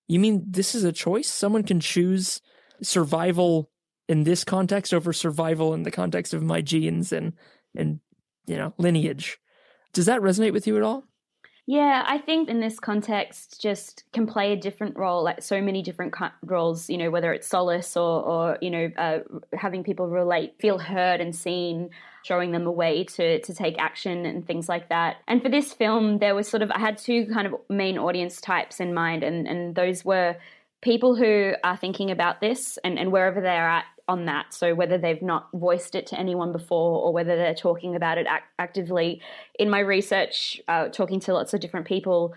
[0.06, 1.28] you mean this is a choice?
[1.28, 2.40] Someone can choose
[2.82, 3.70] survival
[4.08, 7.34] in this context over survival in the context of my genes and
[7.76, 8.00] and
[8.46, 9.38] you know lineage
[9.98, 11.02] does that resonate with you at all?
[11.66, 15.82] Yeah, I think in this context, just can play a different role, like so many
[15.82, 19.18] different roles, you know, whether it's solace or, or you know, uh,
[19.54, 21.90] having people relate, feel heard and seen,
[22.22, 25.16] showing them a way to, to take action and things like that.
[25.26, 28.40] And for this film, there was sort of, I had two kind of main audience
[28.40, 30.36] types in mind, and, and those were
[30.80, 34.54] people who are thinking about this and, and wherever they're at on that.
[34.54, 38.26] So whether they've not voiced it to anyone before or whether they're talking about it
[38.26, 39.20] ac- actively.
[39.58, 42.34] In my research, uh, talking to lots of different people,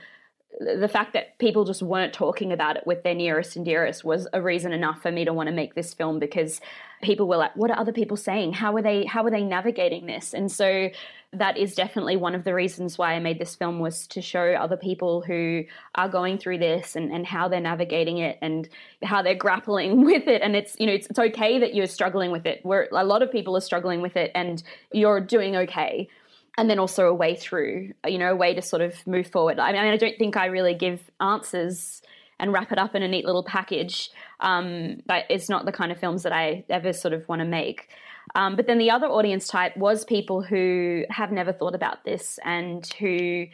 [0.60, 4.28] the fact that people just weren't talking about it with their nearest and dearest was
[4.34, 6.62] a reason enough for me to want to make this film because
[7.02, 10.06] people were like what are other people saying how are they how are they navigating
[10.06, 10.90] this and so
[11.34, 14.52] that is definitely one of the reasons why I made this film was to show
[14.54, 15.64] other people who
[15.96, 18.68] are going through this and, and how they're navigating it and
[19.02, 20.42] how they're grappling with it.
[20.42, 22.60] And it's, you know, it's, it's okay that you're struggling with it.
[22.66, 24.62] Where a lot of people are struggling with it and
[24.92, 26.10] you're doing okay
[26.58, 29.60] and then also a way through, you know, a way to sort of move forward.
[29.60, 32.02] I mean, I don't think I really give answers
[32.40, 34.10] and wrap it up in a neat little package.
[34.40, 37.46] Um, but it's not the kind of films that I ever sort of want to
[37.46, 37.90] make.
[38.36, 42.40] Um, but then the other audience type was people who have never thought about this
[42.44, 43.48] and who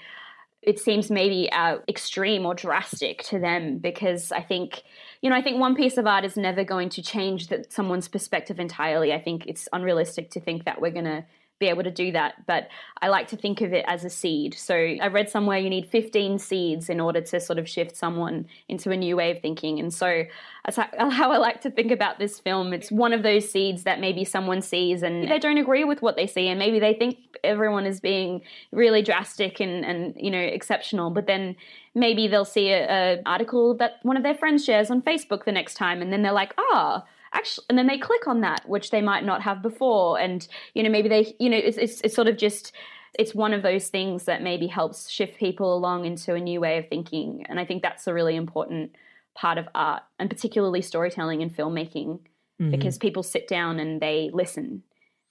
[0.61, 4.83] it seems maybe uh, extreme or drastic to them because I think
[5.21, 8.07] you know I think one piece of art is never going to change that someone's
[8.07, 9.13] perspective entirely.
[9.13, 11.25] I think it's unrealistic to think that we're going to
[11.59, 12.45] be able to do that.
[12.45, 12.69] But
[13.01, 14.53] I like to think of it as a seed.
[14.53, 18.47] So I read somewhere you need 15 seeds in order to sort of shift someone
[18.67, 19.79] into a new way of thinking.
[19.79, 20.23] And so
[20.65, 22.73] that's how I like to think about this film.
[22.73, 26.15] It's one of those seeds that maybe someone sees and they don't agree with what
[26.15, 26.47] they see.
[26.47, 28.41] And maybe they think everyone is being
[28.71, 31.09] really drastic and, and you know, exceptional.
[31.09, 31.55] But then
[31.95, 35.73] maybe they'll see an article that one of their friends shares on Facebook the next
[35.73, 36.01] time.
[36.01, 39.01] And then they're like, ah, oh, actually and then they click on that which they
[39.01, 42.27] might not have before and you know maybe they you know it's, it's, it's sort
[42.27, 42.71] of just
[43.17, 46.77] it's one of those things that maybe helps shift people along into a new way
[46.77, 48.91] of thinking and i think that's a really important
[49.35, 52.19] part of art and particularly storytelling and filmmaking
[52.61, 52.71] mm-hmm.
[52.71, 54.83] because people sit down and they listen.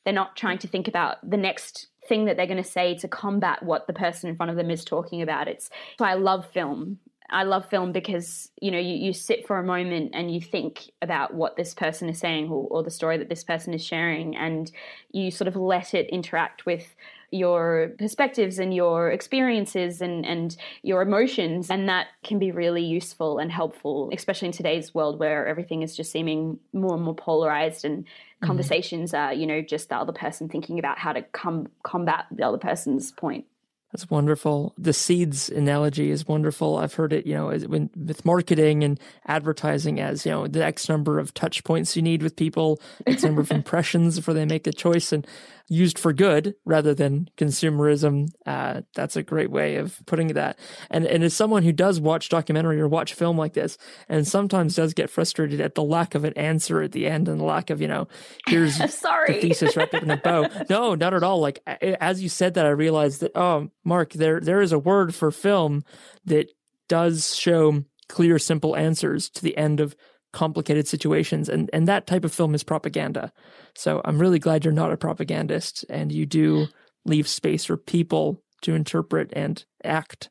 [0.05, 3.09] They're not trying to think about the next thing that they're going to say to
[3.09, 5.49] combat what the person in front of them is talking about.
[5.49, 5.68] It's
[5.99, 6.99] so i love film
[7.31, 10.91] I love film because you know you, you sit for a moment and you think
[11.03, 14.37] about what this person is saying or, or, the story that this person is sharing,
[14.37, 14.70] and
[15.11, 16.95] you sort of let it interact with
[17.31, 23.39] your perspectives and your experiences and, and your emotions, and that can be really useful
[23.39, 27.85] and helpful, especially in today's world where everything is just seeming more and more polarized
[27.85, 28.47] and mm-hmm.
[28.47, 32.47] conversations are you know just the other person thinking about how to com- combat the
[32.47, 33.47] other person's point.
[33.93, 34.74] That's wonderful.
[34.76, 36.76] The seeds analogy is wonderful.
[36.76, 40.89] I've heard it, you know, when, with marketing and advertising as, you know, the X
[40.89, 44.66] number of touch points you need with people, X number of impressions before they make
[44.66, 45.12] a choice.
[45.12, 45.26] And
[45.68, 48.28] used for good rather than consumerism.
[48.44, 50.58] Uh, that's a great way of putting that.
[50.90, 53.76] And and as someone who does watch documentary or watch film like this,
[54.08, 57.40] and sometimes does get frustrated at the lack of an answer at the end and
[57.40, 58.08] the lack of you know,
[58.46, 60.48] here's sorry the thesis wrapped up in a bow.
[60.68, 61.40] No, not at all.
[61.40, 65.14] Like as you said that, I realized that oh, Mark, there there is a word
[65.14, 65.84] for film
[66.24, 66.50] that
[66.88, 69.96] does show clear, simple answers to the end of
[70.37, 73.32] complicated situations and and that type of film is propaganda.
[73.74, 76.66] So i'm really glad you're not a propagandist and you do
[77.07, 80.28] leave space for people to interpret and act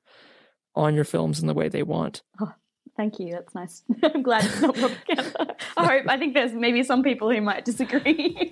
[0.76, 2.22] on your films in the way they want.
[2.40, 2.54] Oh,
[2.96, 3.32] thank you.
[3.32, 3.82] That's nice.
[4.04, 5.56] I'm glad it's not propaganda.
[5.76, 8.52] I hope i think there's maybe some people who might disagree.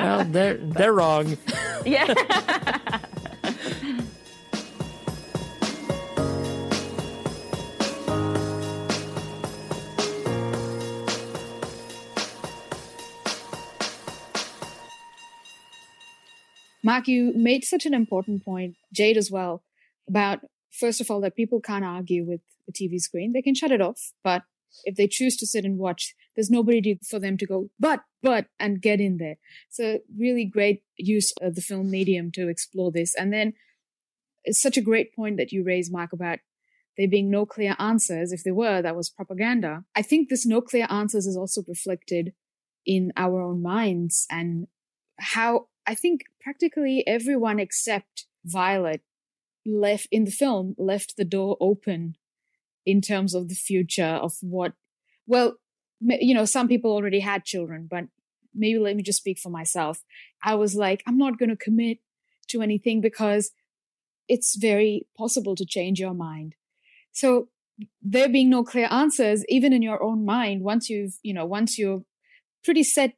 [0.00, 1.36] Well they're they're wrong.
[1.84, 2.14] Yeah
[16.86, 19.64] Mark, you made such an important point, Jayde as well,
[20.08, 20.38] about
[20.70, 23.32] first of all that people can't argue with the TV screen.
[23.32, 24.42] They can shut it off, but
[24.84, 28.46] if they choose to sit and watch, there's nobody for them to go, but, but,
[28.60, 29.34] and get in there.
[29.68, 33.16] So really great use of the film medium to explore this.
[33.16, 33.54] And then
[34.44, 36.38] it's such a great point that you raised, Mark, about
[36.96, 38.30] there being no clear answers.
[38.30, 39.82] If there were, that was propaganda.
[39.96, 42.32] I think this no clear answers is also reflected
[42.86, 44.68] in our own minds and
[45.18, 49.02] how I think practically everyone except Violet
[49.64, 52.16] left in the film left the door open
[52.84, 54.74] in terms of the future of what
[55.26, 55.56] well
[56.00, 58.04] you know some people already had children but
[58.54, 60.02] maybe let me just speak for myself.
[60.42, 61.98] I was like i'm not going to commit
[62.48, 63.50] to anything because
[64.28, 66.54] it's very possible to change your mind.
[67.12, 67.48] So
[68.02, 71.78] there being no clear answers even in your own mind once you've you know once
[71.78, 72.02] you're
[72.64, 73.12] pretty set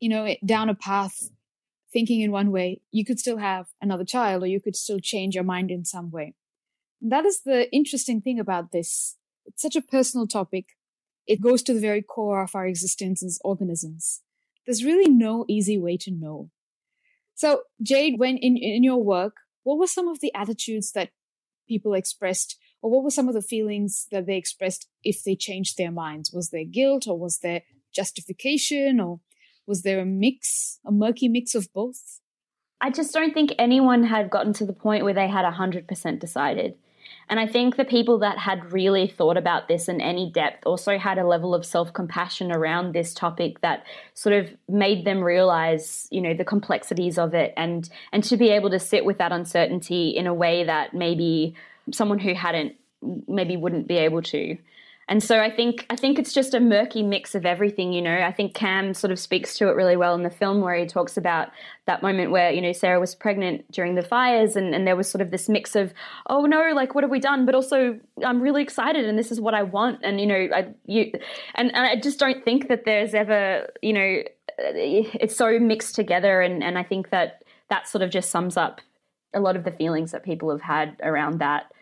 [0.00, 1.30] you know down a path
[1.92, 5.34] thinking in one way, you could still have another child or you could still change
[5.34, 6.34] your mind in some way.
[7.00, 9.16] That is the interesting thing about this.
[9.46, 10.76] It's such a personal topic.
[11.26, 14.22] It goes to the very core of our existence as organisms.
[14.66, 16.50] There's really no easy way to know.
[17.34, 21.10] So, Jayde, when in, in your work, what were some of the attitudes that
[21.68, 25.78] people expressed, or what were some of the feelings that they expressed if they changed
[25.78, 26.32] their minds?
[26.32, 27.62] Was there guilt, or was there
[27.94, 29.20] justification, or
[29.68, 32.20] was there a mix, a murky mix of both?
[32.80, 36.76] I just don't think anyone had gotten to the point where they had 100% decided.
[37.28, 40.96] And I think the people that had really thought about this in any depth also
[40.96, 46.08] had a level of self compassion around this topic that sort of made them realize,
[46.10, 49.32] you know, the complexities of it and and to be able to sit with that
[49.32, 51.54] uncertainty in a way that maybe
[51.92, 52.74] someone who hadn't
[53.26, 54.56] maybe wouldn't be able to.
[55.08, 58.18] And so I think I think it's just a murky mix of everything, you know.
[58.18, 60.84] I think Cam sort of speaks to it really well in the film where he
[60.84, 61.48] talks about
[61.86, 65.10] that moment where, you know, Sarah was pregnant during the fires and, and there was
[65.10, 65.94] sort of this mix of,
[66.26, 67.46] oh no, like what have we done?
[67.46, 70.00] But also I'm really excited and this is what I want.
[70.04, 71.10] And, you know, I you
[71.54, 74.00] and, and I just don't think that there's ever, you know,
[74.58, 78.58] eh, it's so mixed together and, and I think that that sort of just sums
[78.58, 78.82] up
[79.32, 81.72] a lot of the feelings that people have had around that.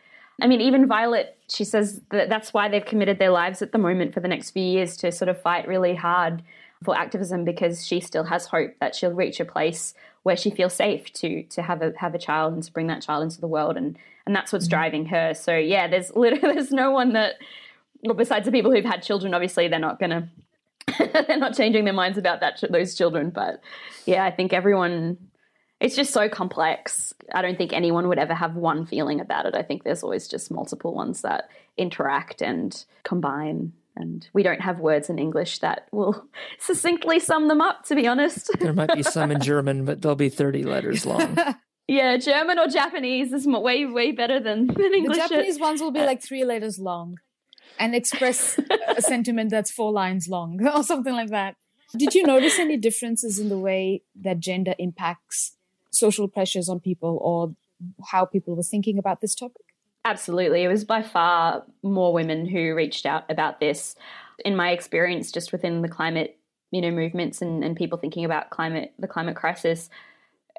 [0.41, 3.77] I mean, even Violet, she says that that's why they've committed their lives at the
[3.77, 6.43] moment for the next few years to sort of fight really hard
[6.83, 10.73] for activism because she still has hope that she'll reach a place where she feels
[10.73, 13.47] safe to to have a have a child and to bring that child into the
[13.47, 14.75] world and and that's what's mm-hmm.
[14.75, 15.33] driving her.
[15.33, 17.35] So yeah, there's literally there's no one that
[18.03, 20.29] well, besides the people who've had children, obviously they're not gonna
[20.99, 23.31] they're not changing their minds about that those children.
[23.31, 23.61] But
[24.05, 25.17] yeah, I think everyone
[25.79, 27.13] it's just so complex.
[27.33, 29.55] I don't think anyone would ever have one feeling about it.
[29.55, 33.73] I think there's always just multiple ones that interact and combine.
[33.95, 36.27] And we don't have words in English that will
[36.59, 38.49] succinctly sum them up, to be honest.
[38.59, 41.37] there might be some in German, but they'll be 30 letters long.
[41.87, 45.17] yeah, German or Japanese is way, way better than, than English.
[45.17, 47.17] The Japanese ones will be uh, like three letters long
[47.79, 51.55] and express a sentiment that's four lines long or something like that.
[51.95, 55.56] Did you notice any differences in the way that gender impacts
[55.97, 57.55] social pressures on people or
[58.11, 59.61] how people were thinking about this topic?
[60.05, 60.63] Absolutely.
[60.63, 63.95] It was by far more women who reached out about this.
[64.45, 66.39] In my experience, just within the climate,
[66.71, 69.89] you know, movements and, and people thinking about climate, the climate crisis,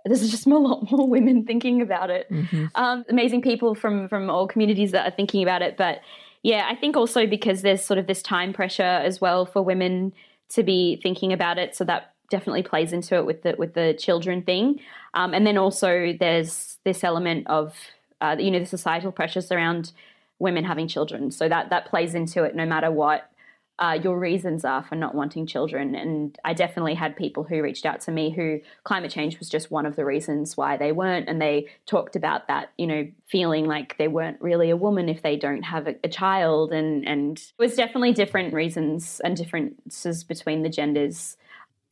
[0.04, 2.30] there's just a lot more women thinking about it.
[2.30, 2.66] Mm-hmm.
[2.74, 5.76] Um, amazing people from from all communities that are thinking about it.
[5.76, 6.00] But
[6.42, 10.12] yeah, I think also because there's sort of this time pressure as well for women
[10.50, 11.74] to be thinking about it.
[11.76, 14.80] So that definitely plays into it with the with the children thing.
[15.14, 17.74] Um, and then also there's this element of
[18.20, 19.92] uh, you know the societal pressures around
[20.38, 21.30] women having children.
[21.30, 23.30] So that that plays into it no matter what
[23.78, 25.94] uh, your reasons are for not wanting children.
[25.94, 29.70] And I definitely had people who reached out to me who climate change was just
[29.70, 31.28] one of the reasons why they weren't.
[31.28, 35.22] And they talked about that, you know, feeling like they weren't really a woman if
[35.22, 36.72] they don't have a, a child.
[36.72, 41.36] And, and it was definitely different reasons and differences between the genders.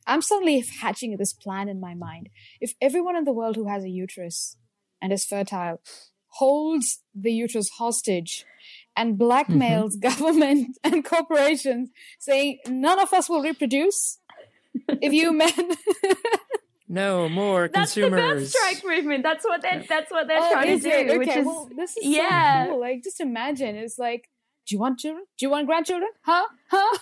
[0.07, 2.29] I'm suddenly hatching this plan in my mind.
[2.59, 4.55] If everyone in the world who has a uterus
[5.01, 5.81] and is fertile
[6.29, 8.45] holds the uterus hostage
[8.95, 9.99] and blackmails mm-hmm.
[10.09, 11.89] government and corporations
[12.19, 14.19] saying none of us will reproduce
[15.01, 15.71] if you men
[16.87, 18.11] no more that's consumers.
[18.11, 21.17] the birth strike movement that's what they're that's what they're oh, trying to do okay.
[21.17, 22.79] which is well, this is yeah so cool.
[22.81, 24.29] like just imagine it's like
[24.67, 26.97] do you want children do you want grandchildren huh huh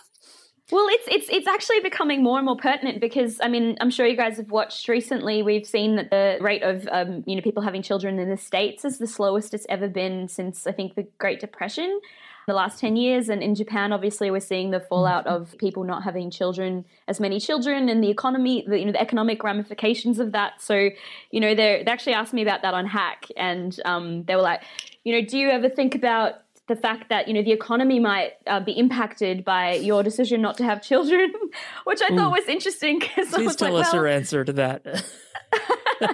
[0.72, 4.08] well, it's it's it's actually becoming more and more pertinent because I mean I'm sure
[4.08, 5.44] you guys have watched recently.
[5.44, 8.84] We've seen that the rate of um, you know people having children in the states
[8.84, 12.00] is the slowest it's ever been since I think the Great Depression,
[12.48, 13.30] the last ten years.
[13.30, 17.40] And in Japan, obviously, we're seeing the fallout of people not having children, as many
[17.40, 20.64] children, and the economy, the, you know, the economic ramifications of that.
[20.64, 20.90] So,
[21.30, 24.42] you know, they they actually asked me about that on Hack, and um, they were
[24.42, 24.64] like,
[25.04, 28.34] you know, do you ever think about the fact that you know the economy might
[28.48, 31.32] uh, be impacted by your decision not to have children,
[31.84, 32.18] which I Ooh.
[32.18, 33.00] thought was interesting.
[33.02, 34.86] Please tell like, us well, your answer to that.
[36.02, 36.10] um,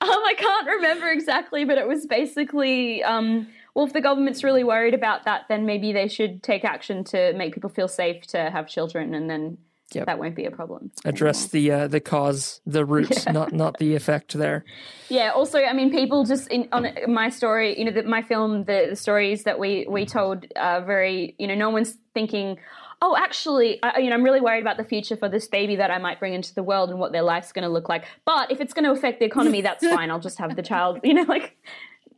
[0.00, 3.02] I can't remember exactly, but it was basically.
[3.02, 7.04] Um, well, if the government's really worried about that, then maybe they should take action
[7.04, 9.58] to make people feel safe to have children, and then
[9.92, 10.06] Yep.
[10.06, 10.90] That won't be a problem.
[11.04, 13.32] Address the uh, the cause, the root, yeah.
[13.32, 14.64] not not the effect there.
[15.08, 15.30] Yeah.
[15.30, 18.86] Also, I mean, people just in on my story, you know, the, my film, the,
[18.90, 22.58] the stories that we we told are very, you know, no one's thinking,
[23.00, 25.90] oh, actually, I, you know, I'm really worried about the future for this baby that
[25.90, 28.04] I might bring into the world and what their life's going to look like.
[28.24, 30.10] But if it's going to affect the economy, that's fine.
[30.10, 31.00] I'll just have the child.
[31.06, 31.56] You know, like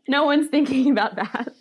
[0.08, 1.52] no one's thinking about that.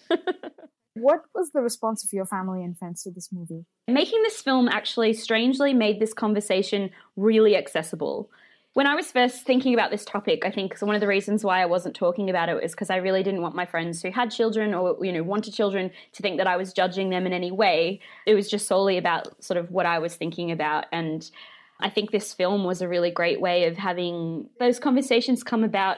[1.00, 3.66] What was the response of your family and friends to this movie?
[3.88, 8.30] Making this film actually strangely made this conversation really accessible.
[8.74, 11.62] When I was first thinking about this topic, I think one of the reasons why
[11.62, 14.30] I wasn't talking about it was because I really didn't want my friends who had
[14.30, 17.52] children or you know wanted children to think that I was judging them in any
[17.52, 18.00] way.
[18.28, 21.30] It was just solely about sort of what I was thinking about and
[21.80, 25.98] I think this film was a really great way of having those conversations come about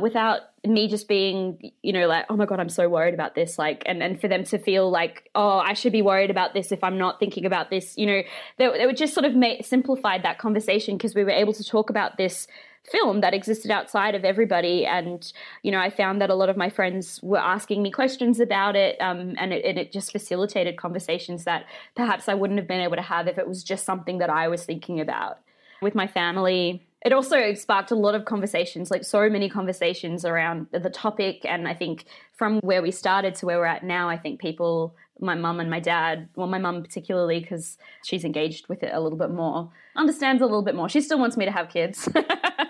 [0.00, 3.58] without me just being you know like oh my god i'm so worried about this
[3.58, 6.72] like and and for them to feel like oh i should be worried about this
[6.72, 8.22] if i'm not thinking about this you know
[8.58, 11.64] they, they would just sort of make simplified that conversation because we were able to
[11.64, 12.48] talk about this
[12.90, 14.86] film that existed outside of everybody.
[14.86, 15.32] And
[15.62, 18.76] you know i found that a lot of my friends were asking me questions about
[18.76, 22.80] it um, and, it and it just facilitated conversations that perhaps i wouldn't have been
[22.80, 25.38] able to have if it was just something that i was thinking about.
[25.82, 30.66] With my family it also sparked a lot of conversations, like so many conversations around
[30.72, 31.44] the topic.
[31.44, 34.96] And I think from where we started to where we're at now, I think people,
[35.20, 39.00] my mum and my dad, well, my mum particularly, because she's engaged with it a
[39.00, 40.88] little bit more, understands a little bit more.
[40.88, 42.08] She still wants me to have kids.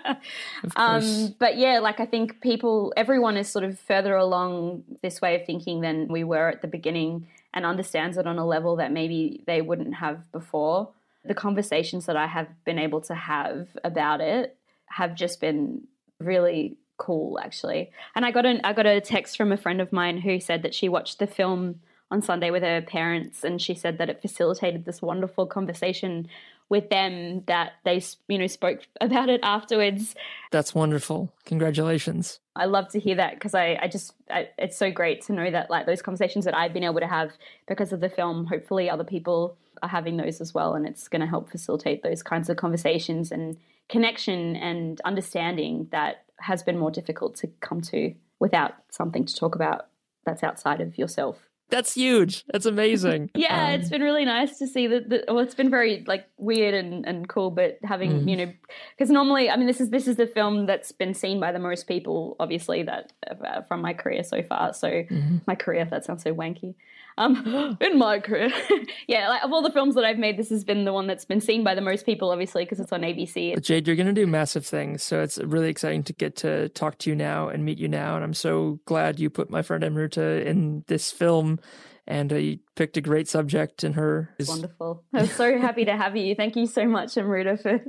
[0.75, 5.35] um, but yeah, like I think people, everyone is sort of further along this way
[5.35, 8.91] of thinking than we were at the beginning and understands it on a level that
[8.91, 10.89] maybe they wouldn't have before
[11.27, 14.57] the conversations that I have been able to have about it
[14.87, 15.87] have just been
[16.19, 17.91] really cool actually.
[18.15, 20.63] And I got an I got a text from a friend of mine who said
[20.63, 24.21] that she watched the film on Sunday with her parents and she said that it
[24.21, 26.27] facilitated this wonderful conversation
[26.69, 30.15] with them that they you know spoke about it afterwards.
[30.51, 31.33] That's wonderful.
[31.45, 32.39] Congratulations.
[32.55, 35.49] I love to hear that because I, I just I, it's so great to know
[35.49, 37.31] that like those conversations that I've been able to have
[37.67, 38.45] because of the film.
[38.45, 42.23] Hopefully, other people are having those as well, and it's going to help facilitate those
[42.23, 43.57] kinds of conversations and
[43.89, 49.55] connection and understanding that has been more difficult to come to without something to talk
[49.55, 49.87] about
[50.25, 51.46] that's outside of yourself.
[51.69, 52.45] That's huge.
[52.47, 53.29] That's amazing.
[53.35, 55.25] yeah, um, it's been really nice to see that.
[55.27, 58.29] Well, it's been very like weird and, and cool, but having mm.
[58.29, 58.53] you know,
[58.95, 61.59] because normally, I mean, this is this is the film that's been seen by the
[61.59, 64.73] most people, obviously, that uh, from my career so far.
[64.73, 65.37] So mm-hmm.
[65.45, 66.75] my career, that sounds so wanky.
[67.17, 68.51] Um, in my career,
[69.07, 71.25] yeah, like of all the films that I've made, this has been the one that's
[71.25, 73.55] been seen by the most people, obviously, because it's on ABC.
[73.55, 76.69] But Jayde, you're going to do massive things, so it's really exciting to get to
[76.69, 78.15] talk to you now and meet you now.
[78.15, 81.59] And I'm so glad you put my friend Amruta in this film
[82.07, 84.33] and uh, you picked a great subject in her.
[84.47, 85.03] Wonderful.
[85.13, 86.35] I'm so happy to have you.
[86.35, 87.79] Thank you so much, Amruta, for,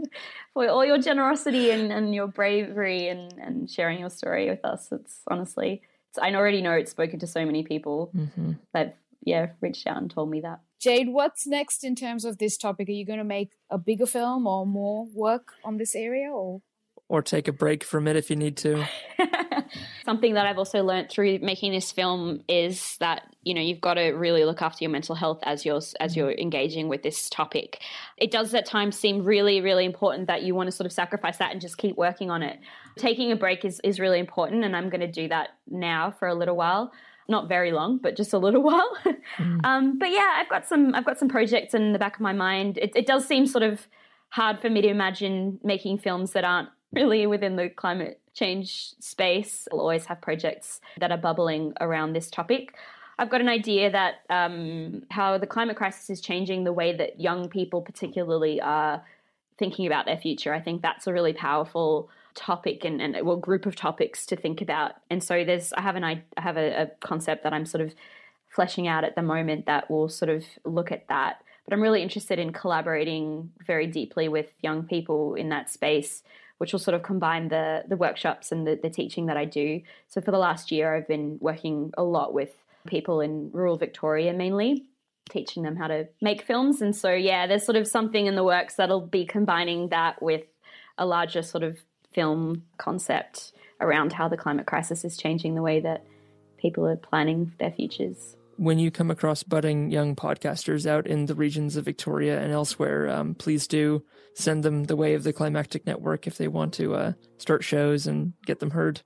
[0.54, 4.88] for all your generosity and, and your bravery and, and sharing your story with us.
[4.90, 8.52] It's honestly, it's, I already know it's spoken to so many people mm-hmm.
[8.74, 10.60] that yeah, reached out and told me that.
[10.80, 12.88] Jayde, what's next in terms of this topic?
[12.88, 16.62] Are you going to make a bigger film or more work on this area or?
[17.08, 18.86] Or take a break from it if you need to.
[20.04, 23.94] Something that I've also learned through making this film is that you know you've got
[23.94, 27.80] to really look after your mental health as you're as you're engaging with this topic.
[28.18, 31.38] It does at times seem really really important that you want to sort of sacrifice
[31.38, 32.58] that and just keep working on it.
[32.96, 36.28] Taking a break is is really important, and I'm going to do that now for
[36.28, 36.92] a little while
[37.28, 38.90] not very long, but just a little while.
[39.36, 39.64] mm.
[39.64, 42.32] um, but yeah, I've got some I've got some projects in the back of my
[42.32, 42.78] mind.
[42.78, 43.86] It, it does seem sort of
[44.30, 49.68] hard for me to imagine making films that aren't really within the climate change space.
[49.72, 52.74] I'll always have projects that are bubbling around this topic.
[53.18, 57.20] I've got an idea that um, how the climate crisis is changing the way that
[57.20, 59.02] young people, particularly, are
[59.58, 60.54] thinking about their future.
[60.54, 64.62] I think that's a really powerful topic and, and well group of topics to think
[64.62, 64.92] about.
[65.10, 67.94] And so there's I have an I have a, a concept that I'm sort of
[68.48, 71.42] fleshing out at the moment that will sort of look at that.
[71.64, 76.22] But I'm really interested in collaborating very deeply with young people in that space,
[76.56, 79.82] which will sort of combine the the workshops and the, the teaching that I do.
[80.06, 82.50] So for the last year, I've been working a lot with
[82.86, 84.86] people in rural Victoria mainly
[85.28, 88.42] teaching them how to make films and so yeah there's sort of something in the
[88.42, 90.44] works that'll be combining that with
[90.96, 91.76] a larger sort of
[92.18, 96.04] film concept around how the climate crisis is changing the way that
[96.56, 98.34] people are planning their futures.
[98.56, 103.08] When you come across budding young podcasters out in the regions of Victoria and elsewhere,
[103.08, 104.02] um, please do
[104.34, 108.08] send them the way of the Climactic Network if they want to uh, start shows
[108.08, 109.02] and get them heard.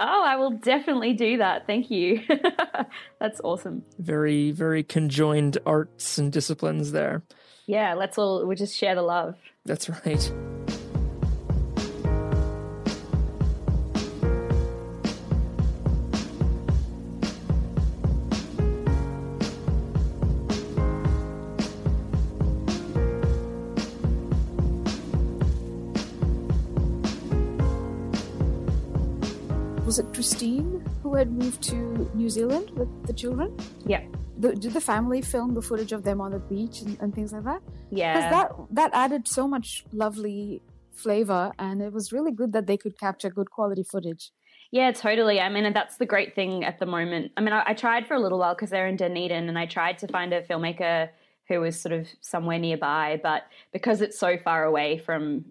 [0.00, 1.68] Oh, I will definitely do that.
[1.68, 2.20] Thank you.
[3.20, 3.84] That's awesome.
[4.00, 7.22] Very, very conjoined arts and disciplines there.
[7.66, 9.36] Yeah, let's all we just share the love.
[9.64, 10.32] That's right.
[31.24, 33.56] Had moved to New Zealand with the children?
[33.86, 34.02] Yeah.
[34.36, 37.32] The, did the family film the footage of them on the beach and, and things
[37.32, 37.62] like that?
[37.90, 38.12] Yeah.
[38.14, 38.48] Because that
[38.78, 40.60] that added so much lovely
[40.92, 44.32] flavor, and it was really good that they could capture good quality footage.
[44.70, 45.40] Yeah, totally.
[45.40, 47.32] I mean, that's the great thing at the moment.
[47.36, 49.66] I mean, I, I tried for a little while because they're in Dunedin, and I
[49.66, 51.08] tried to find a filmmaker
[51.48, 55.44] who was sort of somewhere nearby, but because it's so far away from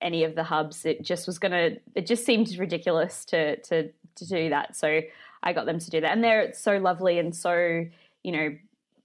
[0.00, 0.84] any of the hubs.
[0.84, 1.70] It just was gonna.
[1.94, 4.76] It just seemed ridiculous to to to do that.
[4.76, 5.00] So
[5.42, 7.84] I got them to do that, and they're so lovely and so
[8.22, 8.56] you know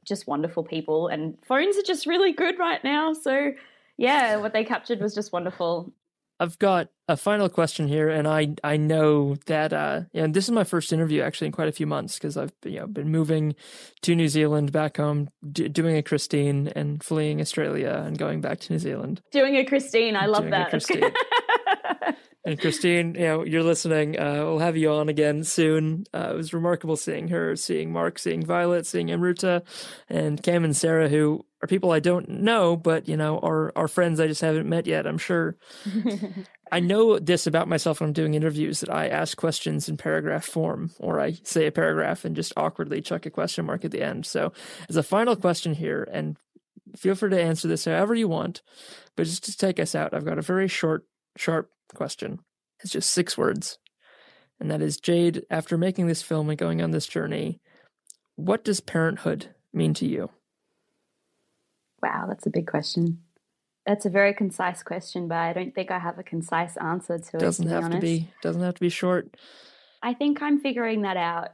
[0.03, 1.07] just wonderful people.
[1.07, 3.13] And phones are just really good right now.
[3.13, 3.53] So
[3.97, 5.91] yeah, what they captured was just wonderful.
[6.39, 10.51] I've got a final question here, and I I know that uh, and this is
[10.51, 13.55] my first interview actually in quite a few months because I've you know been moving
[14.01, 18.59] to New Zealand, back home, d- doing a Christine, and fleeing Australia, and going back
[18.61, 19.21] to New Zealand.
[19.31, 22.17] Doing a Christine, I love doing that.
[22.45, 24.19] And Christine, you know, you're listening.
[24.19, 26.05] Uh, we'll have you on again soon.
[26.13, 29.63] Uh, it was remarkable seeing her, seeing Mark, seeing Violet, seeing Amruta,
[30.09, 33.87] and Cam and Sarah, who are people I don't know, but you know, are are
[33.87, 35.07] friends I just haven't met yet.
[35.07, 35.57] I'm sure.
[36.71, 40.45] I know this about myself when I'm doing interviews that I ask questions in paragraph
[40.45, 44.03] form, or I say a paragraph and just awkwardly chuck a question mark at the
[44.03, 44.25] end.
[44.27, 44.53] So,
[44.87, 46.37] as a final question here, and
[46.95, 48.61] feel free to answer this however you want,
[49.15, 51.05] but just to take us out, I've got a very short,
[51.37, 52.39] sharp question.
[52.79, 53.77] It's just six words.
[54.59, 57.59] And that is Jayde, after making this film and going on this journey,
[58.35, 60.29] what does parenthood mean to you?
[62.01, 63.19] Wow, that's a big question.
[63.85, 67.37] That's a very concise question, but I don't think I have a concise answer to
[67.37, 67.39] it.
[67.39, 68.29] Doesn't have to be.
[68.41, 69.35] Doesn't have to be short.
[70.01, 71.49] I think I'm figuring that out.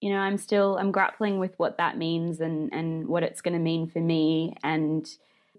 [0.00, 3.54] You know, I'm still I'm grappling with what that means and and what it's going
[3.54, 4.54] to mean for me.
[4.62, 5.08] And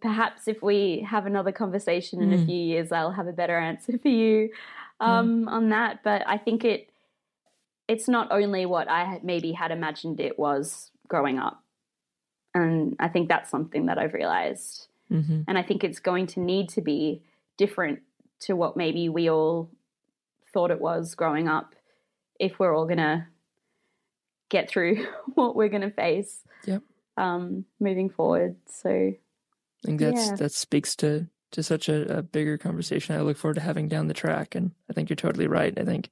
[0.02, 2.42] perhaps if we have another conversation in mm.
[2.42, 4.50] a few years, I'll have a better answer for you
[5.00, 5.50] um, mm.
[5.50, 6.04] on that.
[6.04, 6.90] But I think it
[7.88, 11.64] it's not only what I maybe had imagined it was growing up,
[12.54, 14.88] and I think that's something that I've realized.
[15.12, 15.42] Mm-hmm.
[15.48, 17.24] And I think it's going to need to be
[17.58, 18.02] different
[18.42, 19.70] to what maybe we all
[20.54, 21.74] thought it was growing up
[22.40, 23.26] if we're all going to
[24.50, 26.82] get through what we're going to face yep.
[27.18, 28.56] um, moving forward.
[28.68, 29.14] So
[29.84, 30.36] I think that's yeah.
[30.36, 34.08] that speaks to to such a, a, bigger conversation I look forward to having down
[34.08, 34.56] the track.
[34.56, 35.74] And I think you're totally right.
[35.78, 36.12] I think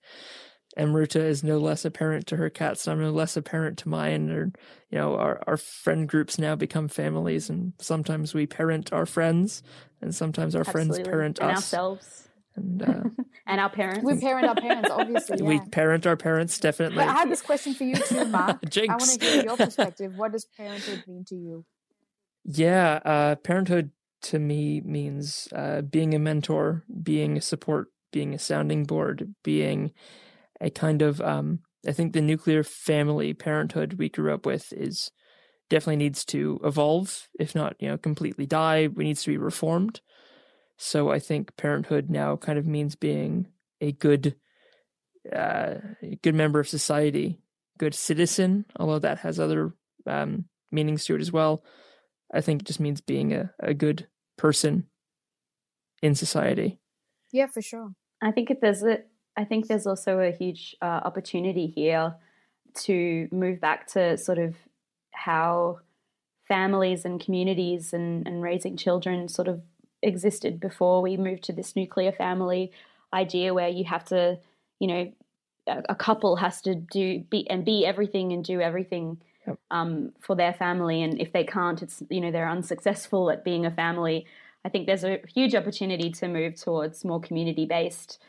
[0.78, 2.88] Amruta is no less apparent to her cats.
[2.88, 4.30] and I'm no less apparent to mine.
[4.30, 4.51] Or,
[4.89, 9.63] you know, our, our friend groups now become families, and sometimes we parent our friends,
[10.01, 10.95] and sometimes our Absolutely.
[10.95, 11.57] friends parent and us.
[11.57, 12.30] ourselves.
[12.55, 13.03] And, uh,
[13.47, 14.03] and our parents.
[14.03, 15.38] We parent our parents, obviously.
[15.41, 15.47] Yeah.
[15.47, 16.97] We parent our parents, definitely.
[16.97, 18.59] But I have this question for you too, Mark.
[18.78, 20.15] I want to hear your perspective.
[20.15, 21.65] What does parenthood mean to you?
[22.48, 23.91] Yeah, uh, parenthood
[24.24, 29.91] to me means uh, being a mentor, being a support, being a sounding board, being
[30.62, 35.12] a kind of um, I think the nuclear family parenthood we grew up with is
[35.70, 38.88] definitely needs to evolve, if not, you know, completely die.
[38.88, 40.02] We needs to be reformed.
[40.78, 43.48] So I think parenthood now kind of means being
[43.82, 44.36] a good,
[45.34, 45.76] uh,
[46.22, 47.39] good member of society,
[47.78, 48.66] good citizen.
[48.78, 49.74] Although that has other
[50.06, 51.64] um, meanings to it as well.
[52.34, 54.07] I think it just means being a, a good
[54.38, 54.88] person
[56.01, 56.80] in society.
[57.32, 57.93] Yeah, for sure.
[58.21, 58.99] I think it, there's a
[59.36, 62.15] I think there's also a huge uh, opportunity here
[62.86, 64.55] to move back to sort of
[65.11, 65.80] how
[66.47, 69.61] families and communities and, and raising children sort of
[70.01, 72.71] existed before we moved to this nuclear family
[73.13, 74.39] idea where you have to,
[74.80, 75.11] you know,
[75.67, 79.17] a, a couple has to do be and be everything and do everything
[79.48, 79.58] yep.
[79.72, 83.66] um, for their family, and if they can't, it's you know they're unsuccessful at being
[83.66, 84.26] a family.
[84.66, 88.20] I think there's a huge opportunity to move towards more community based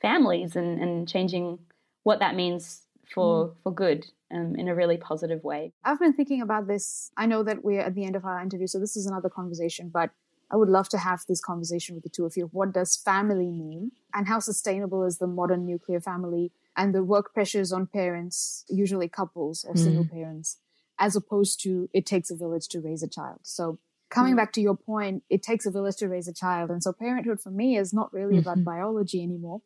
[0.00, 1.58] families and, and changing
[2.04, 3.54] what that means for mm.
[3.62, 5.72] for good um, in a really positive way.
[5.84, 7.10] I've been thinking about this.
[7.16, 9.88] I know that we're at the end of our interview, so this is another conversation,
[9.88, 10.10] but
[10.50, 12.48] I would love to have this conversation with the two of you.
[12.52, 13.92] What does family mean?
[14.14, 19.08] And how sustainable is the modern nuclear family and the work pressures on parents, usually
[19.08, 19.78] couples or mm.
[19.78, 20.58] single parents,
[20.98, 23.40] as opposed to it takes a village to raise a child?
[23.42, 23.78] So
[24.10, 24.36] coming mm.
[24.36, 26.70] back to your point, it takes a village to raise a child.
[26.70, 28.48] And so parenthood for me is not really mm-hmm.
[28.48, 29.60] about biology anymore.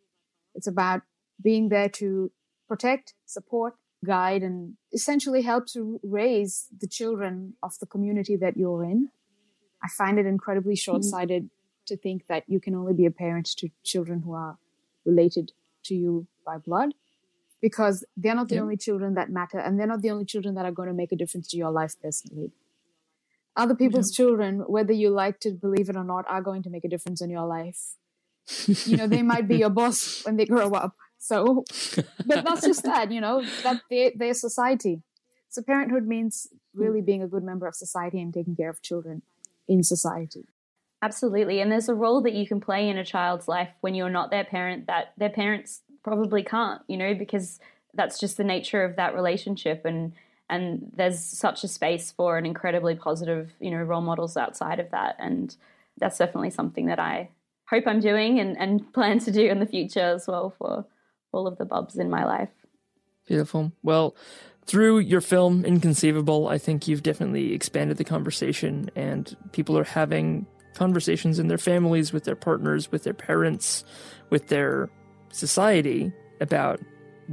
[0.54, 1.02] It's about
[1.42, 2.30] being there to
[2.68, 3.74] protect, support,
[4.04, 9.08] guide, and essentially help to raise the children of the community that you're in.
[9.82, 11.94] I find it incredibly short sighted mm-hmm.
[11.94, 14.58] to think that you can only be a parent to children who are
[15.04, 15.52] related
[15.84, 16.94] to you by blood
[17.62, 18.62] because they're not the yep.
[18.62, 21.12] only children that matter and they're not the only children that are going to make
[21.12, 22.50] a difference to your life personally.
[23.56, 26.84] Other people's children, whether you like to believe it or not, are going to make
[26.84, 27.94] a difference in your life.
[28.66, 31.64] You know they might be your boss when they grow up so
[32.26, 35.02] but that's just that you know that they, they're society.
[35.48, 37.06] So parenthood means really mm.
[37.06, 39.22] being a good member of society and taking care of children
[39.68, 40.46] in society.
[41.00, 44.10] Absolutely and there's a role that you can play in a child's life when you're
[44.10, 47.60] not their parent that their parents probably can't you know because
[47.94, 50.12] that's just the nature of that relationship and
[50.50, 54.90] and there's such a space for an incredibly positive you know role models outside of
[54.90, 55.56] that and
[55.98, 57.28] that's definitely something that i
[57.72, 60.84] hope I'm doing and, and plan to do in the future as well for
[61.32, 62.50] all of the bubs in my life.
[63.26, 63.72] Beautiful.
[63.82, 64.14] Well,
[64.66, 70.46] through your film Inconceivable, I think you've definitely expanded the conversation, and people are having
[70.74, 73.84] conversations in their families, with their partners, with their parents,
[74.30, 74.90] with their
[75.32, 76.80] society about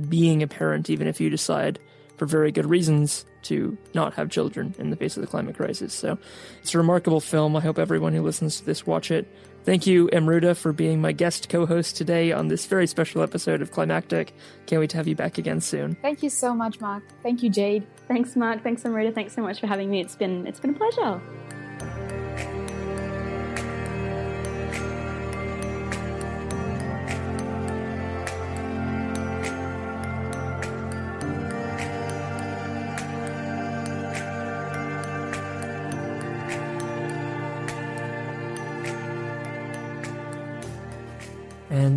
[0.08, 1.80] being a parent, even if you decide
[2.18, 5.94] for very good reasons to not have children in the face of the climate crisis.
[5.94, 6.18] So
[6.62, 7.56] it's a remarkable film.
[7.56, 9.28] I hope everyone who listens to this watch it.
[9.64, 13.62] Thank you, Amruta, for being my guest co host today on this very special episode
[13.62, 14.34] of Climactic.
[14.66, 15.96] Can't wait to have you back again soon.
[16.02, 17.04] Thank you so much, Mark.
[17.24, 17.86] Thank you, Jayde.
[18.08, 18.64] Thanks, Mark.
[18.64, 19.14] Thanks, Amruta.
[19.14, 20.02] Thanks so much for having me.
[20.02, 21.22] It's been it's been a pleasure.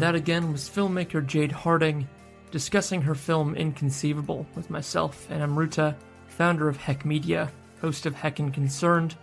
[0.03, 2.09] That again was filmmaker Jayde Harding.
[2.51, 5.95] discussing her film Inconceivable with myself and Amruta,
[6.27, 9.15] founder of Heck Media, host of Heckin' Concerned.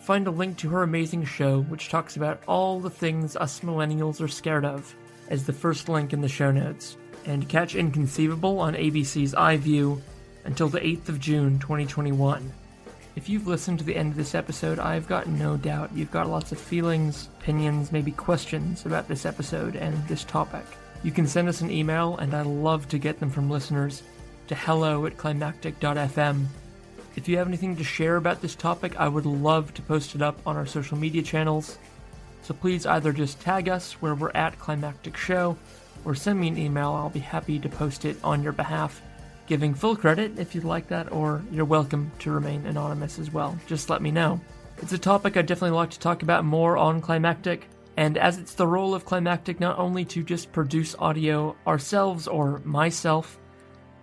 [0.00, 4.20] Find a link to her amazing show, which talks about all the things us millennials
[4.20, 4.96] are scared of,
[5.28, 6.96] as the first link in the show notes.
[7.24, 10.02] And catch Inconceivable on ABC's iView
[10.44, 12.52] until the 8th of June 2021.
[13.16, 16.28] If you've listened to the end of this episode, I've got no doubt you've got
[16.28, 20.66] lots of feelings, opinions, maybe questions about this episode and this topic.
[21.02, 24.02] You can send us an email, and I love to get them from listeners,
[24.48, 26.44] to hello at climactic.fm.
[27.16, 30.20] If you have anything to share about this topic, I would love to post it
[30.20, 31.78] up on our social media channels.
[32.42, 35.56] So please either just tag us where we're at Climactic Show,
[36.04, 36.92] or send me an email.
[36.92, 39.00] I'll be happy to post it on your behalf
[39.46, 43.56] giving full credit if you'd like that, or you're welcome to remain anonymous as well.
[43.66, 44.40] Just let me know.
[44.78, 48.54] It's a topic I'd definitely like to talk about more on Climactic, and as it's
[48.54, 53.38] the role of Climactic not only to just produce audio ourselves or myself,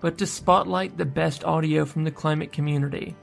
[0.01, 3.15] but to spotlight the best audio from the climate community.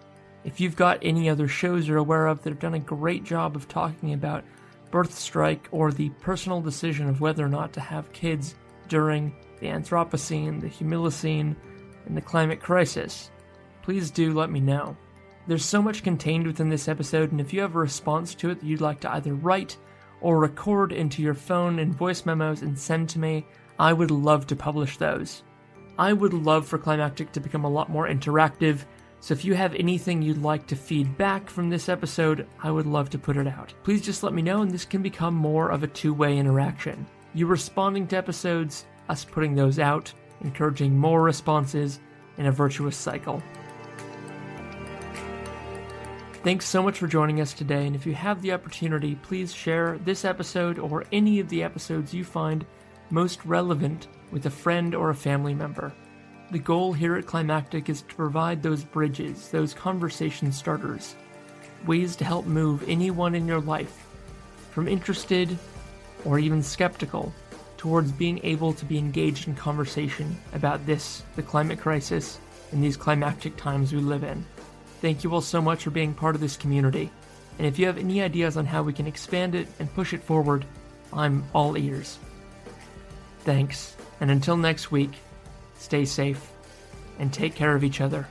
[0.44, 3.56] If you've got any other shows you're aware of that have done a great job
[3.56, 4.44] of talking about
[4.90, 8.54] birth strike or the personal decision of whether or not to have kids
[8.88, 11.54] during the Anthropocene, the Humilocene,
[12.07, 13.30] and the climate crisis,
[13.82, 14.96] please do let me know.
[15.46, 18.61] There's so much contained within this episode, and if you have a response to it
[18.61, 19.76] that you'd like to either write
[20.20, 23.46] or record into your phone in voice memos and send to me,
[23.78, 25.42] I would love to publish those.
[25.98, 28.84] I would love for Climactic to become a lot more interactive,
[29.20, 32.86] so if you have anything you'd like to feed back from this episode, I would
[32.86, 33.74] love to put it out.
[33.82, 37.07] Please just let me know, and this can become more of a two way interaction.
[37.34, 40.12] You responding to episodes, us putting those out,
[40.43, 42.01] encouraging more responses
[42.38, 43.43] in a virtuous cycle.
[46.43, 49.99] Thanks so much for joining us today, and if you have the opportunity, please share
[49.99, 52.64] this episode or any of the episodes you find
[53.11, 55.93] most relevant with a friend or a family member.
[56.51, 61.14] The goal here at Climactic is to provide those bridges, those conversation starters,
[61.86, 64.07] ways to help move anyone in your life
[64.70, 65.59] from interested
[66.24, 67.34] or even skeptical
[67.81, 72.39] towards being able to be engaged in conversation about this, the climate crisis,
[72.72, 74.45] and these climactic times we live in.
[75.01, 77.11] Thank you all so much for being part of this community.
[77.57, 80.22] And if you have any ideas on how we can expand it and push it
[80.22, 80.66] forward,
[81.11, 82.18] I'm all ears.
[83.45, 85.12] Thanks, and until next week,
[85.78, 86.53] stay safe
[87.18, 88.28] and take care of each other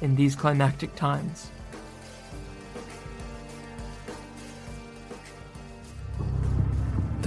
[0.00, 1.50] in these climactic times.